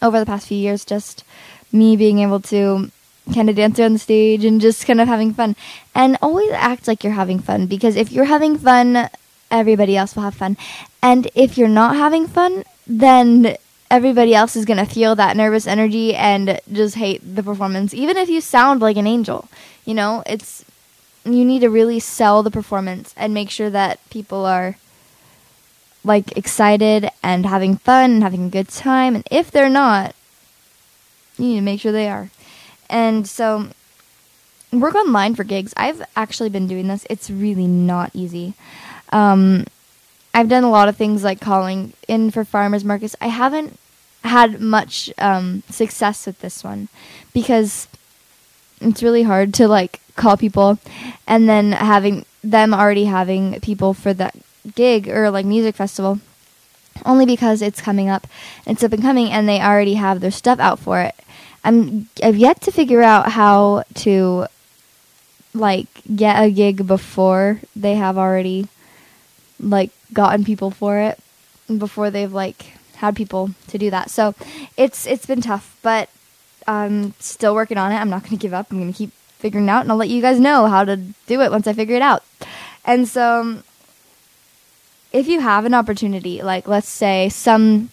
[0.00, 1.24] over the past few years, just
[1.72, 2.90] me being able to
[3.34, 5.56] kind of dance around the stage and just kind of having fun.
[5.96, 9.08] And always act like you're having fun because if you're having fun,
[9.50, 10.56] everybody else will have fun.
[11.02, 13.56] And if you're not having fun, then
[13.92, 18.16] everybody else is going to feel that nervous energy and just hate the performance even
[18.16, 19.48] if you sound like an angel.
[19.84, 20.64] You know, it's
[21.24, 24.76] you need to really sell the performance and make sure that people are
[26.02, 30.16] like excited and having fun and having a good time and if they're not
[31.38, 32.30] you need to make sure they are.
[32.88, 33.68] And so
[34.72, 35.74] work online for gigs.
[35.76, 37.06] I've actually been doing this.
[37.10, 38.54] It's really not easy.
[39.10, 39.66] Um,
[40.34, 43.14] i've done a lot of things like calling in for farmers markets.
[43.20, 43.78] I haven't
[44.24, 46.88] had much um, success with this one
[47.32, 47.88] because
[48.80, 50.78] it's really hard to like call people
[51.26, 54.36] and then having them already having people for that
[54.74, 56.20] gig or like music festival
[57.04, 58.26] only because it's coming up.
[58.66, 61.14] It's up and coming and they already have their stuff out for it.
[61.64, 64.46] I'm i've yet to figure out how to
[65.54, 68.66] like get a gig before they have already
[69.60, 71.20] like gotten people for it
[71.78, 74.10] before they've like had people to do that.
[74.10, 74.34] So
[74.76, 76.08] it's it's been tough but
[76.66, 77.96] i'm still working on it.
[77.96, 78.70] I'm not going to give up.
[78.70, 79.10] I'm going to keep
[79.42, 80.96] figuring it out and i'll let you guys know how to
[81.26, 82.22] do it once i figure it out.
[82.84, 83.62] And so
[85.12, 87.90] if you have an opportunity, like let's say some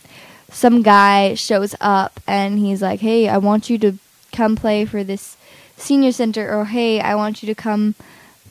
[0.52, 3.98] some guy shows up and he's like, "Hey, I want you to
[4.32, 5.38] come play for this
[5.78, 7.96] senior center," or "Hey, I want you to come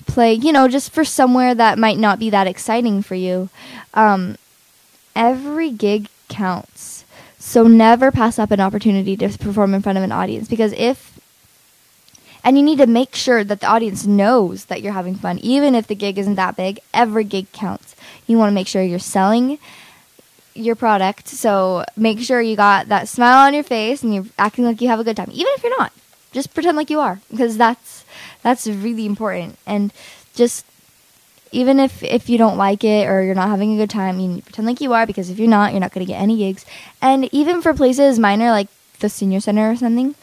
[0.06, 3.48] play," you know, just for somewhere that might not be that exciting for you.
[3.94, 4.36] Um,
[5.16, 7.04] every gig counts,
[7.38, 11.18] so never pass up an opportunity to perform in front of an audience because if
[12.44, 15.74] and you need to make sure that the audience knows that you're having fun, even
[15.74, 16.80] if the gig isn't that big.
[16.94, 17.96] Every gig counts.
[18.26, 19.58] You want to make sure you're selling
[20.54, 21.28] your product.
[21.28, 24.88] So make sure you got that smile on your face and you're acting like you
[24.88, 25.92] have a good time, even if you're not.
[26.32, 28.04] Just pretend like you are, because that's
[28.42, 29.58] that's really important.
[29.66, 29.92] And
[30.34, 30.64] just
[31.52, 34.42] even if if you don't like it or you're not having a good time, you
[34.42, 36.64] pretend like you are, because if you're not, you're not going to get any gigs.
[37.00, 38.68] And even for places minor like
[39.00, 40.14] the senior center or something,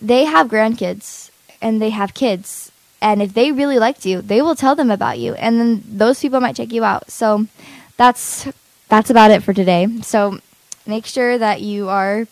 [0.00, 1.30] they have grandkids
[1.60, 2.70] and they have kids.
[3.00, 5.34] And if they really liked you they will tell them about you.
[5.34, 7.10] And then those people might check you out.
[7.10, 7.46] So
[7.96, 8.48] that's
[8.88, 9.88] that's about it for today.
[10.02, 10.38] So
[10.86, 12.26] make sure that you are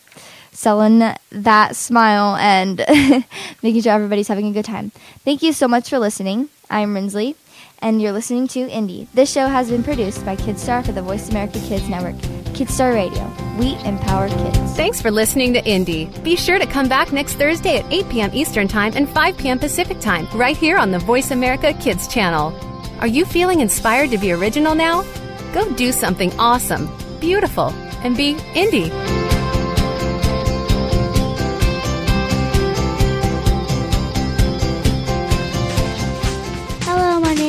[0.51, 0.99] selling
[1.31, 2.77] that smile and
[3.63, 4.91] making sure everybody's having a good time.
[5.25, 6.49] Thank you so much for listening.
[6.69, 7.35] I'm rinsley
[7.83, 11.29] and you're listening to indie this show has been produced by kidstar for the voice
[11.29, 12.15] america kids network
[12.55, 16.11] kidstar radio we empower kids Thanks for listening to Indie.
[16.23, 18.31] Be sure to come back next Thursday at 8 p.m.
[18.33, 19.59] Eastern Time and 5 p.m.
[19.59, 22.51] Pacific Time, right here on the Voice America Kids channel.
[22.99, 25.03] Are you feeling inspired to be original now?
[25.53, 27.69] Go do something awesome, beautiful,
[28.03, 28.89] and be indie.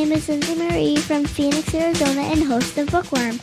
[0.04, 3.38] Name is Lindsay Marie from Phoenix, Arizona, and host of Bookworm.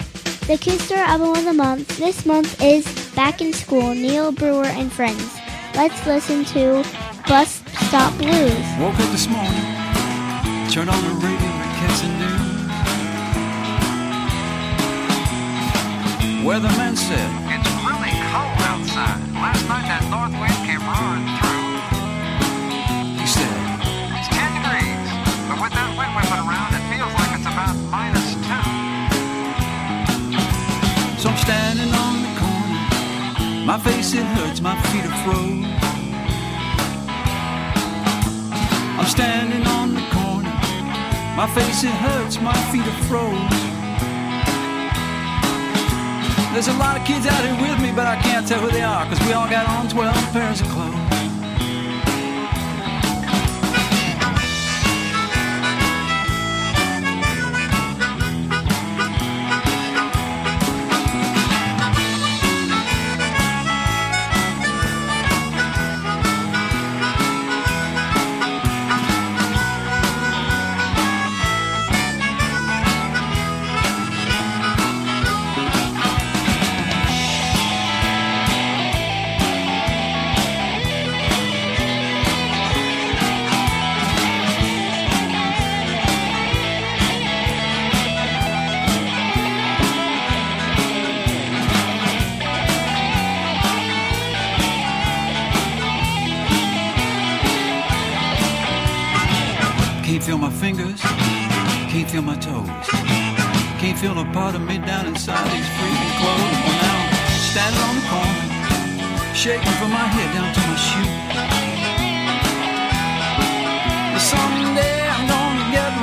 [0.46, 2.86] The Kidstar album of the month this month is
[3.16, 5.40] Back in School, Neil Brewer and Friends.
[5.74, 6.84] Let's listen to
[7.28, 8.54] Bus Stop Blues.
[8.78, 9.50] Woke up this morning,
[10.70, 12.52] turned on the radio and catch Kenson News.
[16.46, 19.18] Weatherman said, It's really cold outside.
[19.34, 19.90] Last night
[33.72, 35.66] My face it hurts, my feet are froze.
[39.00, 40.52] I'm standing on the corner.
[41.38, 43.62] My face it hurts, my feet are froze.
[46.52, 48.84] There's a lot of kids out here with me, but I can't tell who they
[48.84, 51.01] are, cause we all got on 12 pairs of clothes.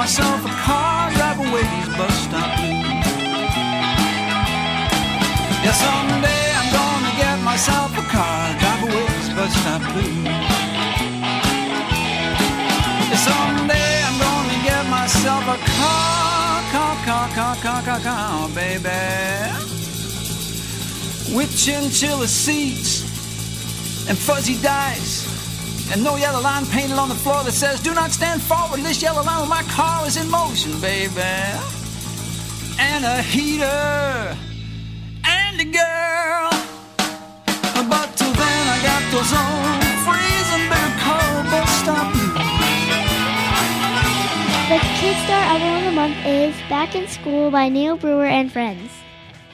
[0.08, 3.04] myself a car, drive away these bus stop blues.
[5.62, 10.24] Yeah, someday I'm gonna get myself a car, drive away these bus stop blues.
[13.10, 18.88] Yeah, someday I'm gonna get myself a car, car, car, car, car, car, car, baby
[21.36, 23.02] with chinchilla seats
[24.08, 25.27] and fuzzy dice
[25.90, 28.80] and no yellow line painted on the floor that says, Do not stand forward.
[28.80, 31.20] This yellow line with my car is in motion, baby.
[32.78, 34.36] And a heater
[35.24, 36.50] and a girl.
[37.88, 42.12] But till then, I got those old freezing bitter cold bus stop.
[44.68, 48.52] The Kid Star Album of the Month is Back in School by Neil Brewer and
[48.52, 48.90] Friends.